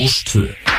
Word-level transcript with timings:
Rástvö 0.00 0.69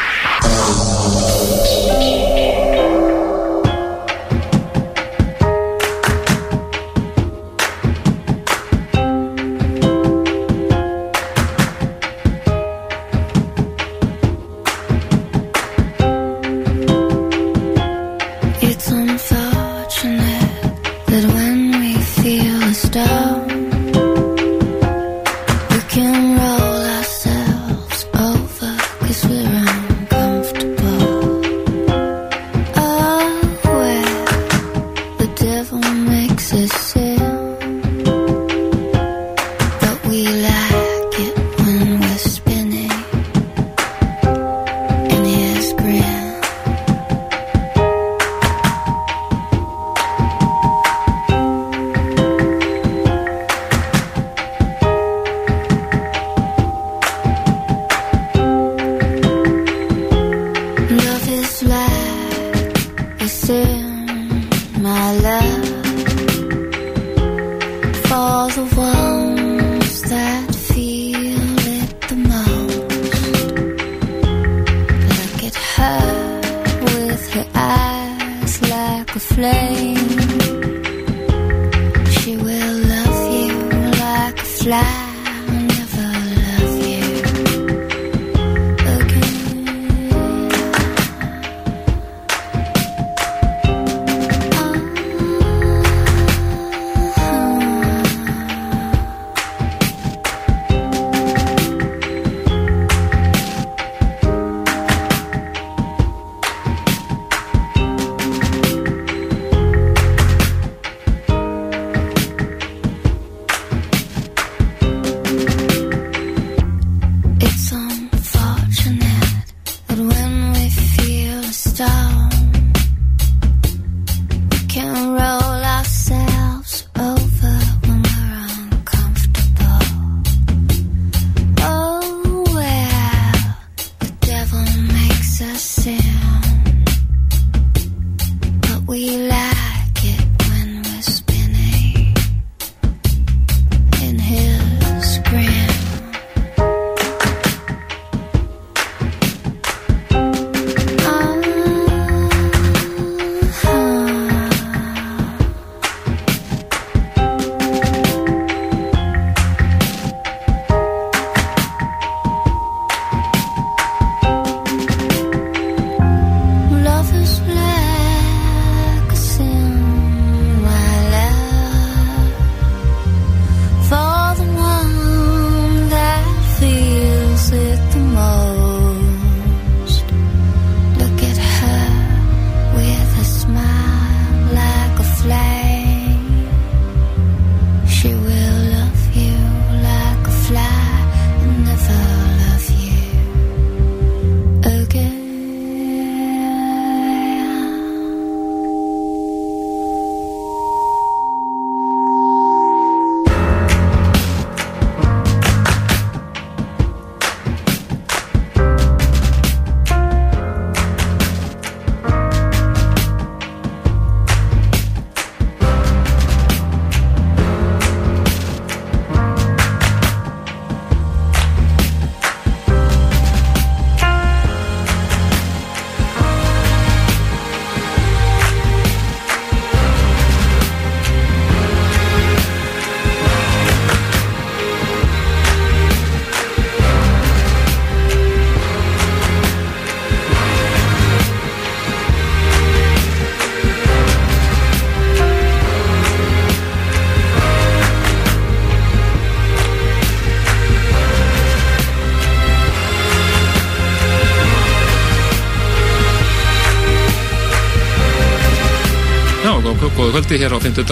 og 260.11 260.17
kvöldi 260.17 260.41
hér 260.41 260.51
á 260.51 260.59
50. 260.59 260.83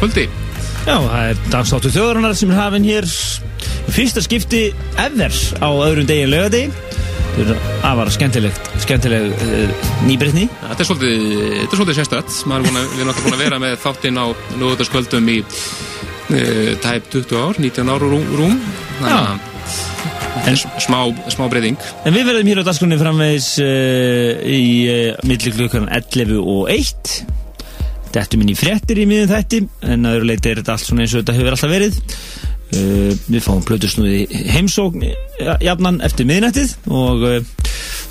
kvöldi 0.00 0.26
Já, 0.84 0.98
það 0.98 1.28
er 1.30 1.38
dagsáttu 1.52 1.90
þjóðarinnar 1.94 2.34
sem 2.36 2.50
er 2.52 2.58
hafinn 2.58 2.84
hér. 2.84 3.06
Fyrsta 3.94 4.20
skipti 4.24 4.66
eðver 5.00 5.36
á 5.62 5.68
öðrum 5.70 6.08
degin 6.08 6.32
lögadegi 6.32 6.72
það 7.34 7.48
er 7.54 7.62
afar 7.88 8.10
skemmtilegt 8.14 8.68
skemmtileg 8.84 9.24
eh, 9.32 9.54
uh, 9.64 9.88
nýbriðni 10.06 10.44
Þetta 10.52 10.84
er 10.84 10.88
svolítið, 10.88 11.24
þetta 11.34 11.64
er 11.64 11.80
svolítið 11.80 11.98
sérstætt 11.98 12.36
er 12.44 12.66
búna, 12.68 12.84
við 12.84 13.00
erum 13.00 13.10
alltaf 13.10 13.24
búin 13.26 13.36
að 13.36 13.42
vera 13.42 13.60
með 13.62 13.74
þáttinn 13.82 14.20
á 14.22 14.26
lögadagskvöldum 14.60 15.32
í 15.32 15.40
uh, 15.42 16.70
tæp 16.84 17.10
20 17.16 17.40
ár, 17.40 17.60
19 17.64 17.90
ár 17.90 18.06
og 18.06 18.14
rúm, 18.14 18.30
rúm. 18.38 18.56
Já. 19.02 19.18
En, 20.44 20.58
smá, 20.82 20.98
smá 21.32 21.46
breyting. 21.50 21.78
En 22.04 22.14
við 22.14 22.28
verðum 22.28 22.50
hér 22.50 22.62
á 22.62 22.68
dagskunni 22.68 22.98
framvegs 23.00 23.54
uh, 23.62 23.66
eh, 23.66 24.42
í 24.44 24.64
uh, 24.90 25.22
millir 25.26 25.56
klukkan 25.58 25.88
11 25.90 26.36
og 26.38 26.68
1 26.74 27.33
Dettum 28.14 28.44
inn 28.44 28.52
í 28.52 28.58
frettir 28.58 29.00
í 29.02 29.06
miðun 29.10 29.32
þætti 29.32 29.60
en 29.90 30.06
aður 30.06 30.28
leiti 30.28 30.50
er 30.50 30.60
þetta 30.60 30.76
allt 30.76 30.86
svona 30.86 31.04
eins 31.04 31.14
og 31.14 31.24
þetta 31.24 31.36
hefur 31.38 31.56
alltaf 31.56 31.72
verið. 31.72 31.96
Uh, 32.74 33.10
við 33.30 33.42
fáum 33.44 33.62
plötusnúði 33.66 34.24
heimsókn 34.50 35.04
jafnan 35.62 36.00
eftir 36.02 36.26
miðunættið 36.26 36.72
og 36.90 37.26
uh, 37.28 37.36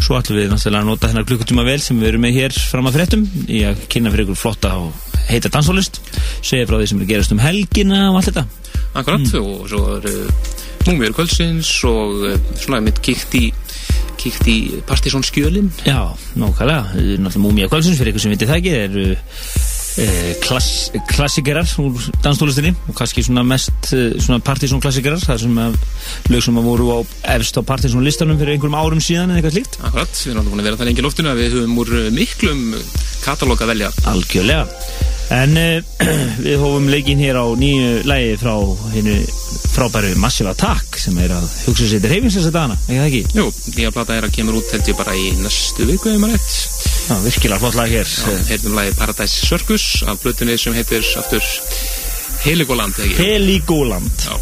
svo 0.04 0.20
ætlum 0.20 0.40
við 0.40 0.52
náttúrulega 0.52 0.84
að 0.84 0.90
nota 0.92 1.10
hennar 1.10 1.26
klukkutíma 1.28 1.66
vel 1.68 1.80
sem 1.84 2.00
við 2.00 2.12
erum 2.12 2.24
með 2.24 2.38
hér 2.38 2.60
fram 2.72 2.88
að 2.88 3.00
frettum 3.00 3.26
í 3.48 3.64
að 3.68 3.82
kynna 3.92 4.14
fyrir 4.14 4.28
ykkur 4.28 4.40
flotta 4.40 4.76
og 4.80 5.10
heita 5.30 5.52
danshólist, 5.52 6.00
segja 6.44 6.68
frá 6.70 6.78
því 6.78 6.90
sem 6.92 7.02
er 7.02 7.10
gerast 7.10 7.36
um 7.36 7.42
helgina 7.44 8.06
og 8.12 8.20
allt 8.20 8.32
þetta. 8.32 8.46
Akkurat 8.94 9.26
mm. 9.26 9.36
og 9.42 9.68
svo 9.72 9.84
er 9.98 10.08
uh, 10.12 10.48
múmiður 10.88 11.18
kvöldsins 11.20 11.74
og 11.90 12.26
uh, 12.30 12.40
svona 12.60 12.84
mitt 12.84 13.00
kikt 13.04 13.40
í 13.40 13.46
kíkt 14.24 14.48
í 14.48 14.58
Partisón 14.88 15.24
skjölinn 15.26 15.72
Já, 15.84 16.14
nákvæmlega, 16.40 16.94
náttúrulega 16.94 17.44
múmíakvælsins 17.44 18.00
fyrir 18.00 18.14
ykkur 18.14 18.24
sem 18.24 18.36
viti 18.36 18.48
það 18.48 18.60
ekki 18.62 18.76
er 18.78 19.00
uh, 19.02 19.40
klass, 20.44 20.90
klassikerar 21.12 21.70
úr 21.84 22.08
danstólistinni 22.24 22.74
og 22.90 22.98
kannski 22.98 23.24
svona 23.26 23.44
mest 23.46 23.92
e, 23.94 24.04
svona 24.18 24.42
partysón 24.46 24.82
klassikerar 24.84 25.22
það 25.22 25.44
sem 25.46 25.60
að 25.62 25.78
lög 26.34 26.46
sem 26.48 26.60
að 26.60 26.70
voru 26.70 26.90
á 26.98 27.00
efst 27.36 27.60
á 27.60 27.62
partysón 27.62 28.06
listanum 28.06 28.40
fyrir 28.42 28.56
einhverjum 28.56 28.80
árum 28.80 29.04
síðan 29.04 29.34
eða 29.34 29.42
eitthvað 29.42 29.58
slíkt. 29.58 29.80
Akkurat, 29.84 30.14
við 30.18 30.34
erum 30.34 30.52
búin 30.52 30.64
að 30.64 30.70
vera 30.70 30.82
það 30.82 30.90
lengi 30.90 31.04
í 31.04 31.08
loftinu 31.08 31.34
að 31.34 31.42
við 31.44 31.58
höfum 31.58 31.82
úr 31.84 31.96
miklum 32.18 32.64
katalóg 33.24 33.66
að 33.66 33.74
velja. 33.76 33.92
Algjörlega 34.14 34.66
En 35.32 35.56
uh, 35.58 35.80
við 36.46 36.60
hófum 36.62 36.90
leikinn 36.92 37.22
hér 37.24 37.40
á 37.40 37.46
nýju 37.58 38.04
lægi 38.10 38.36
frá 38.42 38.54
hennu 38.94 39.16
frábæru 39.74 40.14
Massive 40.22 40.52
Attack 40.52 41.00
sem 41.02 41.18
er 41.24 41.34
að 41.34 41.48
hugsa 41.68 41.88
sér 41.90 42.04
til 42.04 42.12
reyfins 42.12 42.38
þess 42.38 42.52
að 42.52 42.58
dana, 42.58 42.78
ekki 42.84 43.00
það 43.00 43.08
ekki? 43.08 43.22
Jú, 43.40 43.46
nýja 43.78 43.94
plata 43.96 44.18
er 44.18 44.28
að 44.28 44.36
kemur 44.36 44.60
út 44.60 44.74
held 44.76 44.92
ég 44.92 45.00
bara 45.00 45.16
í 45.18 45.32
næstu 45.40 45.88
viku 45.90 46.12
ef 46.14 46.22
maður 46.22 46.38
rétt 46.38 46.60
Já, 47.04 47.16
virkilega 47.26 47.62
flott 47.64 47.80
lag 47.80 47.92
hér 47.92 48.14
Heyrðum 48.52 48.78
lagi 48.78 48.96
Paradise 49.00 49.50
Circus 49.50 49.88
af 50.08 50.22
blutunni 50.24 50.60
sem 50.62 50.78
heitir 50.78 51.08
aftur 51.20 51.44
Heligoland, 52.44 53.00
eða 53.00 53.10
ekki? 53.10 53.32
Heligoland 53.32 54.28
Já. 54.28 54.38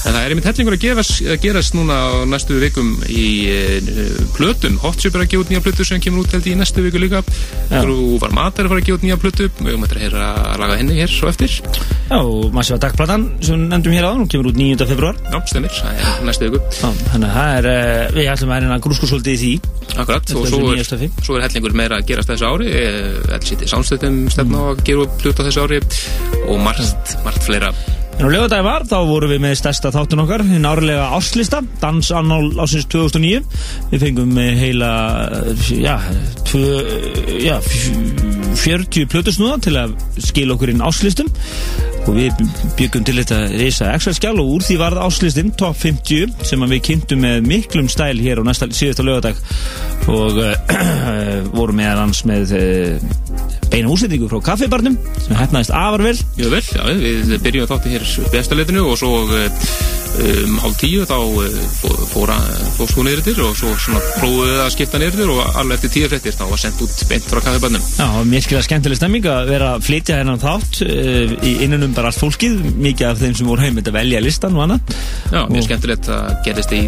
En 0.00 0.14
það 0.14 0.20
er 0.22 0.32
einmitt 0.32 0.46
hellingur 0.48 0.76
að, 0.76 0.82
gefast, 0.84 1.18
að 1.28 1.38
gerast 1.44 1.74
núna 1.76 1.96
á 2.00 2.10
næstu 2.28 2.56
vikum 2.62 2.92
í 3.10 3.26
uh, 3.52 4.20
plötum. 4.36 4.78
Hotship 4.80 5.16
er 5.16 5.24
að 5.24 5.32
gefa 5.34 5.44
út 5.44 5.52
nýja 5.52 5.62
plötu 5.64 5.86
sem 5.86 6.00
kemur 6.02 6.24
út 6.24 6.36
held 6.36 6.48
í 6.48 6.54
næstu 6.58 6.84
viku 6.86 7.02
líka. 7.02 7.20
Já. 7.68 7.82
Þú 7.84 8.16
var 8.22 8.34
matar 8.36 8.68
að 8.68 8.74
fara 8.74 8.82
að 8.82 8.88
gefa 8.88 9.00
út 9.00 9.06
nýja 9.06 9.18
plötu. 9.20 9.48
Við 9.60 9.72
höfum 9.74 9.86
að 9.86 9.96
heyra 10.00 10.30
að 10.40 10.64
laga 10.64 10.78
henni 10.80 10.96
hér 10.96 11.12
svo 11.12 11.28
eftir. 11.30 11.58
Já, 12.10 12.16
og 12.18 12.56
Massive 12.56 12.80
Attack 12.80 12.96
platan 12.98 13.28
sem 13.44 13.54
við 13.54 13.66
nefndum 13.74 13.94
hér 13.98 14.08
á, 14.08 14.12
hún 14.16 14.30
kemur 14.30 14.50
út 14.50 14.58
9. 14.58 14.88
februar 14.88 15.20
Já, 15.28 15.38
stemmir. 15.52 15.76
Það 15.76 16.00
er 16.00 16.24
næstu 16.30 16.48
viku. 16.48 16.62
Já, 16.80 16.88
þannig 17.12 17.28
að 17.28 17.36
það 17.36 17.54
er, 17.60 17.70
uh, 17.74 18.16
við 18.16 18.32
ætlum 18.34 18.54
að 18.56 18.64
reyna 18.64 18.78
að 18.80 18.84
grúsku 18.88 19.10
svolítið 19.10 19.36
í 19.36 19.40
því 19.44 19.52
Akkurat. 19.98 20.26
Þetta 20.26 20.40
Og 20.40 20.50
svo 20.50 20.72
er, 20.74 21.06
svo 21.24 21.38
er 21.38 21.46
hellingur 21.46 21.76
meira 21.76 22.00
að 22.00 22.10
gerast 22.10 22.30
þessu 22.32 22.50
ári. 22.50 22.74
LCT 23.38 23.70
Soundstöðum 23.70 24.20
stefna 24.32 24.62
á 24.62 24.64
að 24.72 24.84
gera 24.86 25.08
plötu 25.22 25.42
á 25.42 25.46
þessu 25.48 25.64
ári 25.66 25.80
og 26.46 26.62
margt, 26.62 27.16
margt 27.26 27.46
fleira. 27.46 27.74
En 28.20 28.26
á 28.28 28.32
lögadagi 28.36 28.64
var, 28.66 28.82
þá 28.84 28.98
vorum 29.08 29.30
við 29.32 29.40
með 29.40 29.54
stærsta 29.56 29.90
þáttun 29.94 30.20
okkar, 30.26 30.42
hinn 30.44 30.66
árlega 30.68 31.06
áslista, 31.16 31.62
dans 31.80 32.10
annál 32.12 32.50
ásins 32.60 32.84
2009. 32.92 33.40
Við 33.94 34.04
fengum 34.04 34.36
eh, 34.42 34.50
heila, 34.60 34.90
eh, 35.40 35.64
já, 35.80 35.96
tvö, 36.50 36.66
já, 37.40 37.56
fj- 37.64 38.39
40 38.58 39.08
plötusnúða 39.10 39.60
til 39.64 39.76
að 39.78 39.94
skila 40.22 40.56
okkur 40.56 40.72
inn 40.72 40.84
áslistum. 40.84 41.30
Og 42.08 42.16
við 42.16 42.40
byggum 42.78 43.04
til 43.04 43.18
þetta 43.18 43.38
reysa 43.52 43.90
Excel-skjál 43.92 44.38
og 44.40 44.54
úr 44.54 44.64
því 44.64 44.78
varð 44.80 45.02
áslistin 45.04 45.52
top 45.60 45.76
50 45.78 46.46
sem 46.48 46.64
að 46.64 46.74
við 46.74 46.84
kynntum 46.88 47.22
með 47.26 47.44
miklum 47.46 47.90
stæl 47.92 48.16
hér 48.22 48.40
á 48.40 48.42
næsta 48.48 48.70
síðasta 48.72 49.04
lögadag 49.04 49.40
og 50.08 50.40
uh, 50.40 50.54
vorum 51.58 51.76
meðal 51.76 52.06
hans 52.06 52.24
með 52.28 52.54
uh, 52.56 53.10
beina 53.70 53.92
úsendingu 53.92 54.30
frá 54.30 54.40
kaffibarnum 54.50 54.96
sem 55.20 55.36
hefnaðist 55.38 55.74
afar 55.76 56.06
vel. 56.08 56.16
Jú 56.40 56.50
vel, 56.52 56.64
já, 56.64 56.82
við 57.04 57.36
byrjum 57.44 57.70
þátti 57.70 57.94
hér 57.94 58.08
bestaleitinu 58.32 58.86
og 58.88 58.98
svo 59.00 59.24
eh, 59.36 59.66
um 60.20 60.56
hálf 60.62 60.76
tíu 60.80 61.04
þá 61.08 61.16
eh, 61.46 61.58
fó- 61.80 61.98
fór 62.10 62.32
fórst 62.76 62.96
hún 62.98 63.08
yfir 63.12 63.40
og 63.44 63.54
svo 63.58 63.70
svona 63.80 64.00
prófuðu 64.18 64.56
að 64.64 64.70
skipta 64.74 65.00
niður 65.00 65.32
og 65.36 65.58
alveg 65.60 65.78
eftir 65.78 65.92
tíu 65.96 66.10
fréttir 66.10 66.36
þá 66.36 66.44
var 66.50 66.60
sendt 66.62 66.82
út 66.84 66.96
beint 67.10 67.28
frá 67.30 67.40
kaffibannum. 67.44 67.84
Já, 67.98 68.08
mérkilega 68.28 68.66
skemmtileg 68.66 69.00
stemming 69.00 69.28
að 69.30 69.50
vera 69.54 69.72
að 69.76 69.84
flytja 69.88 70.20
hennan 70.20 70.40
þátt 70.42 70.80
uh, 70.86 71.36
í 71.46 71.52
innanum 71.66 71.94
bara 71.96 72.10
allt 72.12 72.20
fólkið, 72.20 72.58
mikið 72.80 73.10
af 73.12 73.22
þeim 73.24 73.36
sem 73.40 73.50
voru 73.52 73.64
heim 73.66 73.78
að 73.82 73.92
velja 73.96 74.20
listan 74.24 74.56
og 74.58 74.66
annað. 74.66 74.96
Já, 75.30 75.42
mjög 75.48 75.62
Og- 75.64 75.68
skemmtilegt 75.70 76.10
að 76.16 76.34
gerist 76.48 76.76
í 76.76 76.82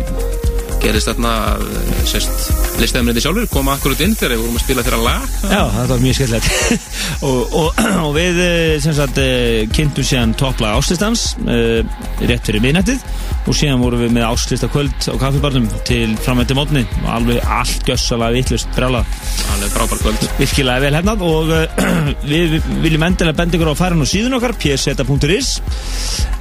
gerist 0.82 1.08
þarna 1.10 1.32
að 1.52 1.64
eh, 1.78 2.00
sérst 2.10 2.78
listæðumrindi 2.80 3.22
sjálfur 3.22 3.48
koma 3.52 3.76
akkurat 3.76 4.00
inn 4.02 4.14
þegar 4.18 4.34
við 4.34 4.42
vorum 4.42 4.58
að 4.58 4.64
spila 4.64 4.84
þeirra 4.86 5.00
lag. 5.06 5.26
Já, 5.42 5.60
þetta 5.76 5.92
var 5.92 6.02
mjög 6.02 6.16
skemmtilegt. 6.18 6.86
og, 7.28 7.56
og, 7.60 7.82
og 8.06 8.14
við 8.16 8.40
eh, 8.42 8.76
sem 8.82 8.96
sagt 8.96 9.20
uh, 9.22 9.58
kynntum 9.76 10.06
síðan 10.08 10.34
topplag 10.38 10.78
áslistans 10.80 11.26
uh, 11.44 11.82
rétt 12.22 12.48
fyrir 12.48 12.64
miðnættið. 12.64 13.04
Og 13.42 13.58
síðan 13.58 13.82
vorum 13.82 14.02
við 14.04 14.14
með 14.16 14.26
áslista 14.28 14.70
kvöld 14.70 15.08
á 15.10 15.14
kaffibarnum 15.18 15.68
til 15.88 16.16
framöndi 16.22 16.56
mótni 16.58 16.84
og 17.02 17.08
alveg 17.16 17.42
allt 17.42 17.86
gössalega 17.88 18.36
vittlust 18.38 18.70
brjálað. 18.76 19.14
alveg 19.54 19.76
frábær 19.76 20.02
kvöld. 20.02 20.26
Virkilega 20.40 20.86
vel 20.86 20.98
hefnað 20.98 21.26
og 21.28 21.54
uh, 21.54 22.10
við, 22.26 22.58
við 22.62 22.72
viljum 22.86 23.06
endilega 23.06 23.38
benda 23.42 23.58
ykkur 23.58 23.74
á 23.74 23.82
fara 23.84 23.98
nú 23.98 24.08
síðun 24.08 24.38
okkar 24.38 24.56
pseta.is 24.58 25.54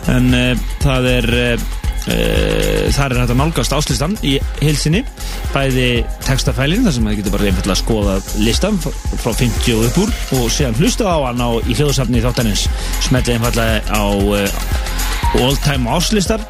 en 0.09 0.33
uh, 0.33 0.67
það 0.81 1.13
er 1.17 1.31
þar 2.05 3.13
er 3.13 3.19
að 3.21 3.35
nálgast 3.37 3.73
áslistan 3.75 4.15
í 4.25 4.37
heilsinni 4.61 5.03
bæði 5.51 6.03
textafælin 6.25 6.87
þar 6.87 6.95
sem 6.95 7.09
það 7.09 7.19
getur 7.19 7.35
bara 7.35 7.49
einfallega 7.51 7.75
að 7.75 7.81
skoða 7.83 8.15
listan 8.41 8.79
frá 8.81 9.29
50 9.29 9.75
og 9.75 9.85
upp 9.85 10.01
úr 10.01 10.15
og 10.39 10.49
síðan 10.53 10.79
hlusta 10.81 11.05
á 11.05 11.17
hann 11.27 11.45
á, 11.45 11.49
í 11.61 11.77
hljóðsafni 11.77 12.23
þáttanins 12.25 12.65
smetli 13.05 13.37
einfallega 13.37 13.81
á 13.93 14.05
uh, 14.09 15.43
all 15.45 15.57
time 15.61 15.93
áslistar 15.93 16.43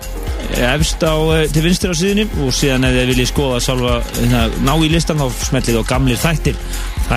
efst 0.52 1.04
á, 1.04 1.16
eh, 1.36 1.48
til 1.52 1.64
vinstir 1.64 1.94
á 1.94 1.96
síðunni 1.96 2.26
og 2.44 2.52
síðan 2.56 2.88
ef 2.88 2.96
þið 2.96 3.12
viljið 3.12 3.30
skoða 3.30 3.60
sjálfa 3.64 3.94
hérna, 4.18 4.42
ná 4.66 4.74
í 4.84 4.90
listan 4.92 5.22
þá 5.22 5.28
smellið 5.48 5.80
á 5.80 5.84
gamlir 5.88 6.20
þættir 6.20 6.58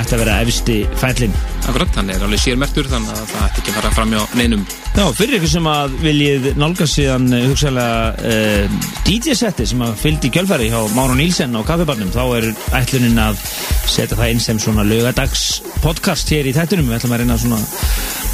ætti 0.00 0.17
að 0.17 0.25
vera 0.25 0.38
efsti 0.44 0.79
fællin 1.00 1.37
Akkurat, 1.64 1.94
hann 1.96 2.11
er 2.12 2.23
alveg 2.25 2.41
sérmertur 2.43 2.88
þannig 2.91 3.12
að 3.14 3.29
það 3.31 3.44
ætti 3.46 3.62
ekki 3.62 3.73
að 3.73 3.76
fara 3.79 3.93
fram 3.96 4.11
hjá 4.12 4.23
neinum. 4.37 4.64
Já, 4.94 5.05
fyrir 5.17 5.38
ykkur 5.38 5.50
sem 5.55 5.69
að 5.70 5.94
viljið 6.02 6.49
nálgast 6.61 6.99
síðan 6.99 7.25
eh, 7.32 7.46
hugsaðlega 7.49 8.32
uh, 8.32 8.91
DJ-setti 9.06 9.69
sem 9.70 9.85
að 9.87 9.94
fylgdi 10.02 10.29
í 10.29 10.35
kjölfæri 10.35 10.69
hjá 10.73 10.81
Máru 10.94 11.17
Nílsen 11.17 11.56
á 11.56 11.61
kaffibarnum 11.64 12.12
þá 12.12 12.23
er 12.37 12.50
ætlunin 12.82 13.23
að 13.23 13.41
setja 13.88 14.19
það 14.19 14.35
inn 14.35 14.44
sem 14.44 14.61
svona 14.61 14.85
laugadags 14.87 15.46
podcast 15.81 16.31
hér 16.35 16.50
í 16.50 16.55
þættunum 16.56 16.91
við 16.91 16.99
ætlum 16.99 17.17
að 17.17 17.25
reyna 17.25 17.38
svona 17.41 17.62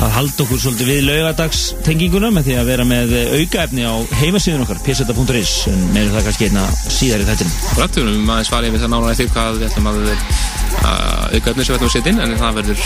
að 0.00 0.14
halda 0.16 0.44
okkur 0.44 0.60
svolítið 0.62 0.90
við 0.90 1.00
laugadagstenginguna 1.06 2.30
með 2.34 2.46
því 2.48 2.56
að 2.56 2.70
vera 2.72 2.86
með 2.88 3.14
eh, 3.18 3.34
aukaefni 3.40 3.84
á 3.84 3.94
heimasíðun 4.22 4.64
okkar 4.64 4.80
pseta.is 4.86 5.54
en 5.70 5.84
meður 5.94 6.16
það 6.16 6.26
kannski 6.28 6.48
einna 6.48 6.64
síðar 6.86 7.22
í 7.22 7.28
þættinum. 7.28 7.58
Akkurat, 7.70 7.98
við 8.00 8.08
erum 8.08 8.34
aðeins 8.34 8.52
farið 8.54 8.74
við 8.74 8.84
það 8.84 8.92
nána 8.94 9.12
eftir 9.14 9.32
hvað 9.34 9.60
við 9.60 9.68
ætlum 9.68 9.90
að, 9.92 10.00
að 10.80 11.36
auka 11.36 11.52
efni 11.52 11.64
sem 11.64 11.74
við 11.74 11.78
ætlum 11.78 11.90
að 11.90 11.94
setja 11.96 12.12
inn 12.12 12.22
en 12.24 12.38
það 12.40 12.58
verður 12.60 12.84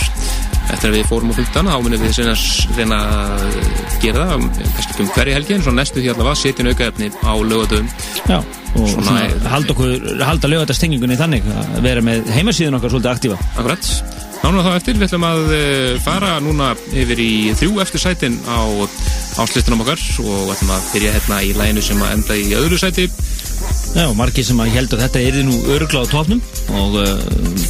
eftir 0.74 0.90
að 0.90 0.96
við 0.96 1.08
fórum 1.10 1.32
á 1.32 1.38
fylgdana 1.38 1.74
þá 1.74 1.84
munum 1.84 2.02
við 2.02 2.18
reyna, 2.18 2.34
reyna 2.78 2.98
að 3.04 3.56
gera 4.02 4.26
það 4.30 4.44
kannski 4.58 4.90
ekki 4.90 5.04
um 5.04 5.14
hverju 5.14 5.38
helgi 5.38 5.56
en 5.56 5.64
svona 5.66 5.82
næstu 5.82 6.00
því 6.00 6.12
allavega 6.14 6.40
setja 6.40 6.64
inn 6.64 6.72
auka 6.72 6.90
efni 6.90 7.10
á 7.20 7.32
lögadöfum 7.44 7.90
Já, 8.24 8.38
og 8.74 8.88
Svona 8.90 9.06
svona, 9.06 9.24
halda 9.52 9.74
okkur 9.74 10.24
halda 10.24 10.50
laugadagstengingunni 10.50 11.18
þannig 11.20 11.48
að 11.52 11.80
vera 11.84 12.04
með 12.04 12.30
heimasíðun 12.34 12.78
okkar 12.78 12.94
svolítið 12.94 13.12
aktífa. 13.12 13.38
Akkurat, 13.54 13.90
nána 14.42 14.64
þá 14.66 14.70
eftir 14.72 14.98
við 14.98 15.06
ætlum 15.08 15.26
að 15.28 15.54
eh, 15.58 15.90
fara 16.04 16.32
núna 16.42 16.72
yfir 16.90 17.22
í 17.22 17.32
þrjú 17.60 17.84
eftir 17.84 18.02
sætin 18.02 18.40
á 18.48 18.64
áslistunum 19.44 19.84
okkar 19.84 20.00
og 20.24 20.54
ætlum 20.54 20.74
að 20.74 20.90
byrja 20.94 21.14
hérna 21.18 21.42
í 21.44 21.54
læginu 21.58 21.84
sem 21.84 22.02
að 22.02 22.16
enda 22.16 22.38
í 22.40 22.50
öðru 22.58 22.80
sæti 22.80 23.08
Já, 23.94 24.08
margir 24.18 24.42
sem 24.42 24.58
að 24.58 24.72
held 24.74 24.94
að 24.96 25.02
þetta 25.04 25.20
er 25.22 25.36
nú 25.46 25.58
örugla 25.70 26.00
á 26.02 26.06
topnum 26.10 26.40
og 26.74 26.96
uh, 26.98 27.10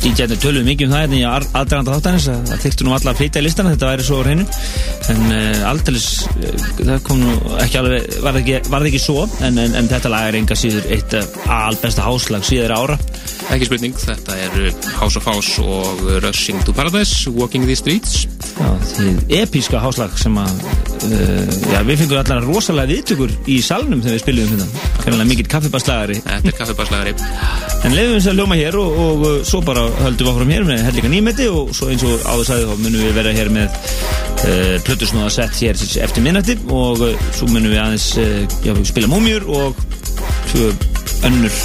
DJ-nir 0.00 0.38
töluðu 0.40 0.64
mikið 0.70 0.86
um 0.88 0.94
það 0.94 1.02
en 1.04 1.16
ég 1.18 1.50
aðdraganda 1.58 1.96
þáttanins 1.98 2.28
að 2.32 2.38
það 2.48 2.62
þyrftu 2.62 2.86
nú 2.86 2.94
alla 2.96 3.12
að 3.12 3.18
flytja 3.20 3.42
í 3.42 3.44
listana 3.44 3.74
þetta 3.74 3.90
væri 3.90 4.06
svo 4.06 4.20
á 4.20 4.24
hreinu. 4.24 4.46
En 5.12 5.20
uh, 5.28 5.68
aldeilis, 5.68 6.06
uh, 6.32 6.64
það 6.80 7.02
kom 7.04 7.20
nú 7.20 7.34
ekki 7.60 7.80
alveg, 7.82 8.08
var 8.24 8.38
það 8.38 8.40
ekki, 8.40 8.56
var 8.70 8.86
það 8.86 8.88
ekki 8.90 9.02
svo 9.04 9.26
en, 9.44 9.60
en, 9.66 9.76
en 9.82 9.90
þetta 9.92 10.14
lag 10.14 10.28
er 10.30 10.38
enga 10.40 10.56
síður 10.56 10.88
eitt 10.96 11.18
uh, 11.20 11.36
albesta 11.58 12.06
háslag 12.08 12.48
síðar 12.48 12.76
ára. 12.78 12.98
Ekki 13.52 13.68
spurning, 13.68 13.98
þetta 14.00 14.38
er 14.40 14.54
eh, 14.70 14.88
House 14.96 15.20
of 15.20 15.26
House 15.28 15.60
og 15.60 16.00
Rushing 16.24 16.62
to 16.64 16.72
Paradise 16.72 17.28
Walking 17.36 17.68
the 17.68 17.76
Streets. 17.76 18.24
Já, 18.54 18.70
því 18.94 19.10
epíska 19.42 19.82
háslag 19.82 20.16
sem 20.16 20.40
að 20.40 20.64
uh, 20.64 21.54
já, 21.68 21.82
við 21.84 22.00
fengum 22.00 22.22
allar 22.22 22.48
rosalega 22.48 22.94
viðtökur 22.94 23.36
í 23.52 23.60
salnum 23.64 24.00
þegar 24.00 24.16
við 24.16 24.24
spilum 24.24 24.52
þetta 24.54 24.92
kannilega 25.04 25.30
mikill 25.34 25.50
kaffibarslagari 26.22 26.22
Þetta 26.24 26.52
er 26.52 26.58
kaffibarslagari 26.60 27.14
En 27.84 27.96
leiðum 27.96 28.14
við 28.14 28.18
þess 28.18 28.30
að 28.32 28.38
ljóma 28.40 28.58
hér 28.60 28.78
og, 28.80 28.98
og 29.04 29.24
uh, 29.28 29.36
svo 29.48 29.60
bara 29.66 29.84
höldum 30.00 30.28
við 30.28 30.32
áfram 30.32 30.52
hér 30.54 30.66
með 30.68 30.84
hellinga 30.88 31.12
nýmeti 31.12 31.48
og 31.52 31.74
svo 31.76 31.90
eins 31.92 32.04
og 32.06 32.24
áður 32.24 32.48
sagði 32.48 32.68
þá 32.70 32.82
munum 32.84 33.04
við 33.04 33.16
vera 33.18 33.34
hér 33.36 33.52
með 33.54 33.78
uh, 33.78 34.74
plötusnúða 34.86 35.32
sett 35.34 35.60
hér 35.60 35.84
eftir 36.06 36.24
minnati 36.24 36.58
og 36.68 37.04
uh, 37.04 37.28
svo 37.36 37.50
munum 37.52 37.74
við 37.74 37.82
aðeins 37.82 38.08
uh, 38.22 38.58
já, 38.64 38.74
spila 38.88 39.10
múmjur 39.12 39.48
og 39.52 39.84
tvö 40.52 40.70
önnur 41.24 41.62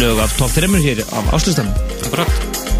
lög 0.00 0.22
af 0.22 0.36
top 0.38 0.52
3 0.54 0.66
hér 0.86 1.04
af 1.12 1.34
áslustanum. 1.34 1.74
Akkurat 2.04 2.79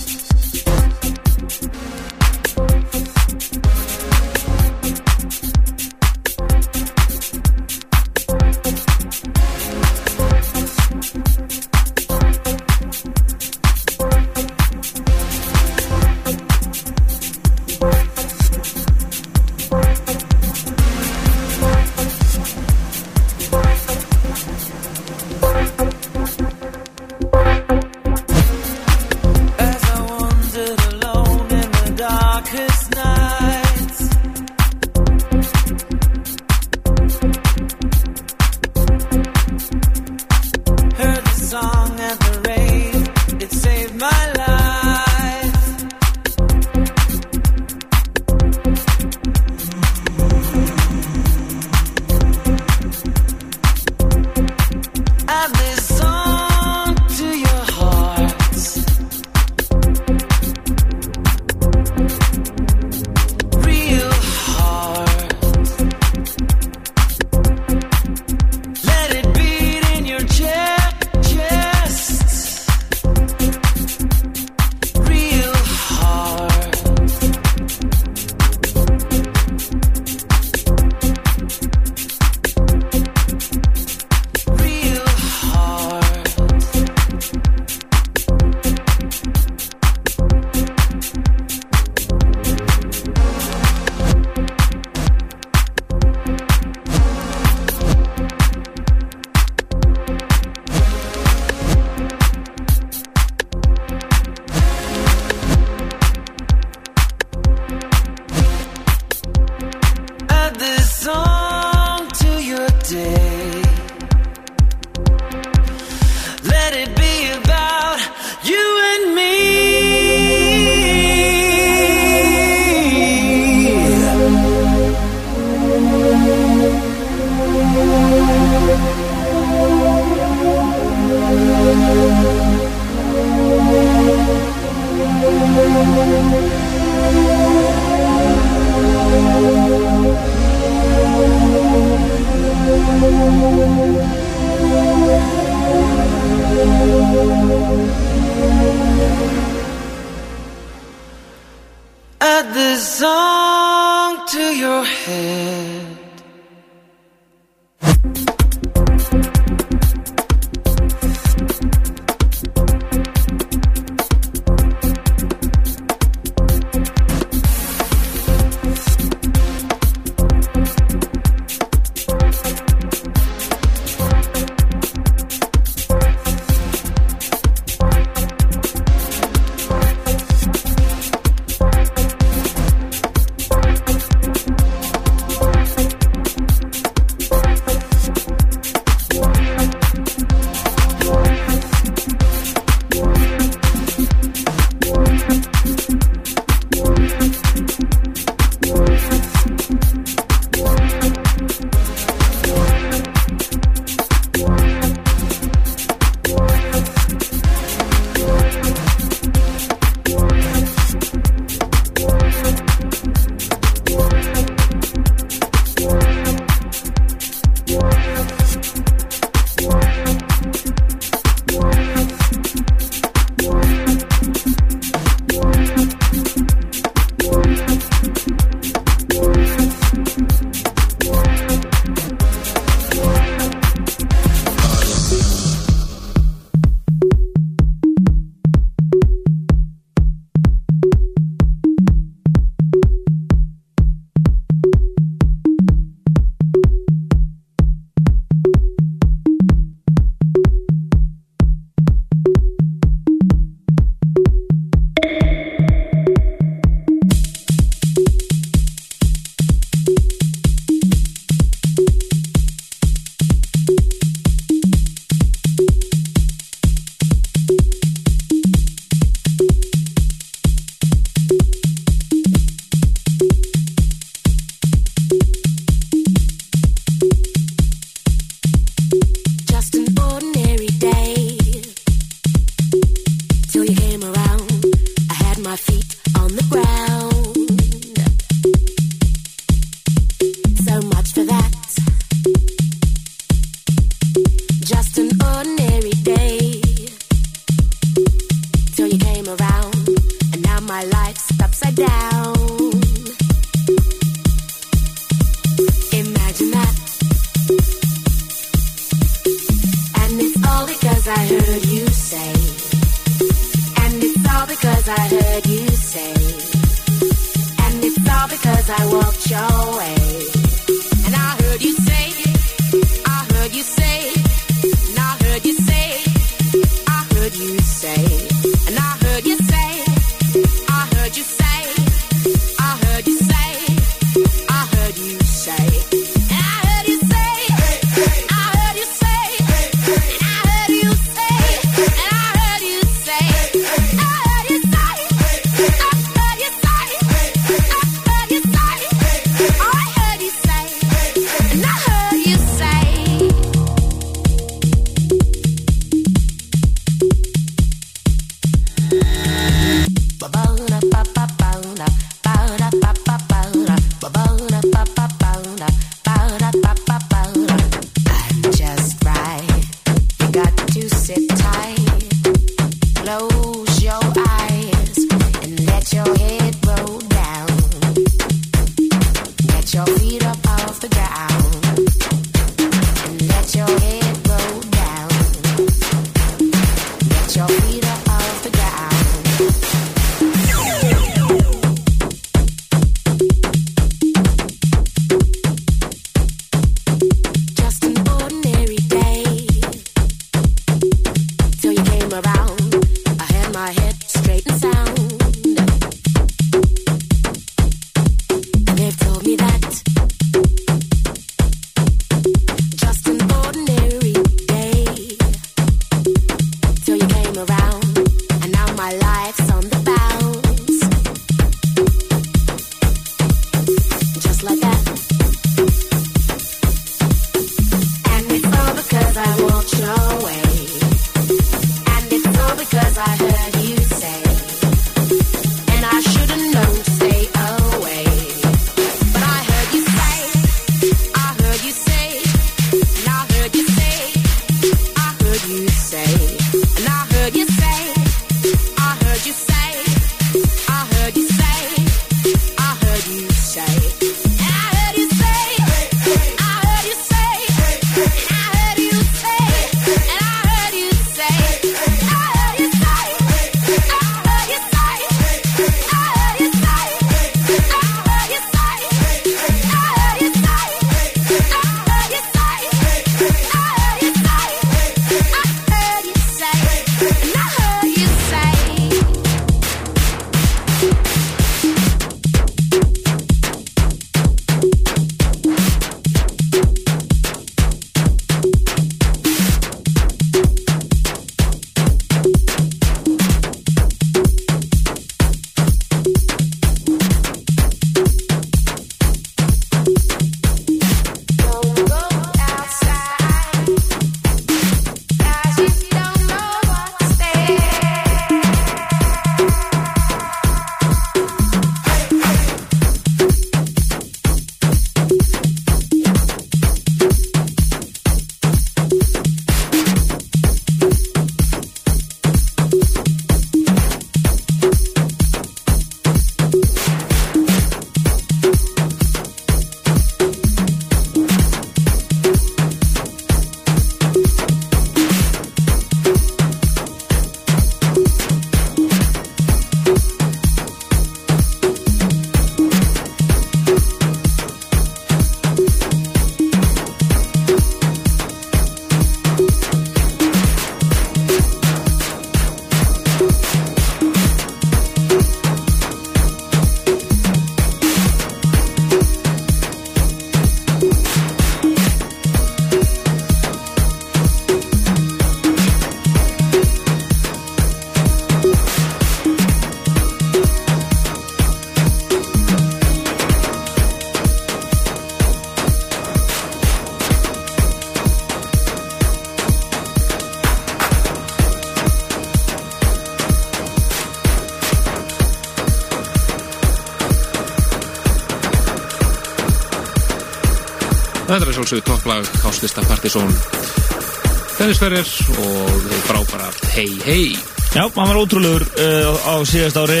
Ferrer 594.82 595.10
og 595.38 595.82
þeir 595.84 596.00
frábara 596.08 596.48
Hei 596.72 596.88
Hei 597.04 597.26
Já, 597.72 597.84
hann 597.86 598.08
var 598.08 598.16
ótrúlegur 598.18 598.64
uh, 598.66 599.28
á 599.30 599.34
síðast 599.46 599.78
ári. 599.78 600.00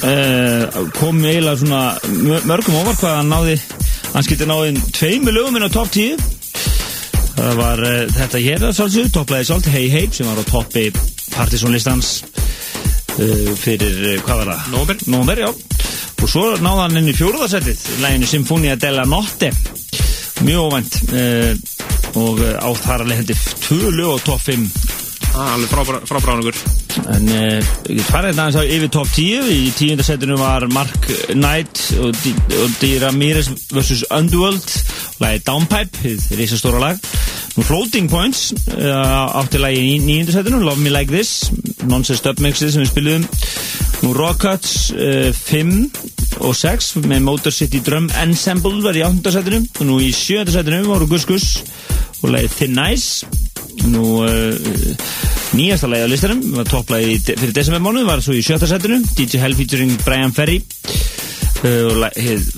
Uh, 0.00 0.86
kom 0.94 1.18
eiginlega 1.26 1.58
svona 1.58 1.80
mö- 2.06 2.44
mörgum 2.46 2.76
óvart 2.78 3.00
hvað 3.02 3.16
hann 3.18 3.32
náði 3.34 3.56
hann 4.14 4.24
skilti 4.24 4.46
náði 4.48 4.70
tveimu 4.94 5.34
lögum 5.34 5.58
inn 5.58 5.66
á 5.66 5.74
topp 5.74 5.90
10 5.92 6.22
það 7.34 7.58
var 7.58 7.82
uh, 7.84 7.96
þetta 8.14 8.42
hér 8.46 8.68
að 8.68 8.76
svolítið, 8.78 9.10
topplæði 9.18 9.48
svolítið 9.50 9.76
Hey 9.76 9.90
Hey 9.96 10.08
sem 10.14 10.30
var 10.30 10.38
á 10.38 10.44
toppi 10.52 10.86
Partizónlistans 11.34 12.12
uh, 13.18 13.50
fyrir, 13.58 14.22
hvað 14.22 14.44
var 14.44 14.52
það? 14.54 14.70
Já. 15.42 15.50
Og 16.20 16.30
svo 16.30 16.46
náði 16.62 16.84
hann 16.86 17.02
inn 17.02 17.10
í 17.10 17.18
fjóruðarsettið 17.18 17.84
læginu 18.06 18.30
Symfonia 18.30 18.78
della 18.78 19.02
Notte. 19.08 19.50
Mjög 20.46 20.78
uh, 20.78 21.52
og 22.18 22.40
uh, 22.42 22.56
á 22.58 22.68
þar 22.80 23.04
alveg 23.04 23.22
heldur 23.22 23.44
tvö 23.66 23.94
lög 23.94 24.14
á 24.14 24.18
topp 24.26 24.46
5 24.48 24.66
ah, 25.34 25.54
Alveg 25.54 26.06
frábránugur 26.10 26.60
En 27.14 27.28
ég 27.30 28.02
farið 28.08 28.32
þetta 28.32 28.46
aðeins 28.46 28.58
á 28.58 28.62
yfir 28.66 28.90
top 28.92 29.10
10 29.14 29.50
Í 29.54 29.60
tíundasettinu 29.78 30.38
var 30.40 30.66
Mark 30.74 31.10
Knight 31.30 31.84
og, 32.02 32.16
og 32.64 32.78
Di 32.80 32.96
Ramirez 32.98 33.50
vs. 33.70 34.08
Underworld. 34.10 34.66
Lagið 35.22 35.44
Downpipe, 35.46 36.00
þið 36.02 36.40
risastóra 36.40 36.82
lag. 36.82 37.10
Nú 37.56 37.64
Floating 37.66 38.10
Points 38.10 38.50
uh, 38.72 39.38
átti 39.40 39.58
lagið 39.60 39.86
í 39.86 39.94
níundasettinu 40.04 40.60
Love 40.62 40.82
Me 40.82 40.92
Like 40.92 41.10
This 41.10 41.50
Nonsense 41.88 42.22
Dubmixið 42.24 42.74
sem 42.74 42.84
við 42.84 42.92
spilum 42.92 43.26
Nú 44.04 44.12
Rockhuts 44.16 44.74
uh, 44.94 45.30
5 45.34 46.40
og 46.46 46.54
6 46.56 46.92
með 47.10 47.24
Motor 47.26 47.54
City 47.54 47.82
Drum 47.84 48.06
Ensemble 48.22 48.78
var 48.84 48.96
í 48.96 49.02
áttundasettinu 49.04 49.64
og 49.66 49.88
nú 49.88 49.98
í 50.00 50.12
sjöundasettinu 50.14 50.84
voru 50.86 51.10
Gus 51.10 51.26
Gus 51.28 51.48
og 52.20 52.32
lagið 52.34 52.56
Thin 52.58 52.80
Ice. 52.92 53.26
Nú, 53.90 54.20
uh, 54.24 54.54
nýjasta 55.56 55.88
lagi 55.88 56.04
á 56.04 56.08
listanum 56.10 56.42
var 56.58 56.68
topplagi 56.68 57.18
fyrir 57.30 57.54
desembermánu 57.56 58.04
var 58.08 58.22
svo 58.24 58.36
í 58.36 58.44
sjötta 58.44 58.68
setinu. 58.68 59.00
DJ 59.16 59.40
Hell 59.42 59.56
featuring 59.56 59.96
Brian 60.04 60.34
Ferry. 60.36 60.60
Uh, 61.60 62.08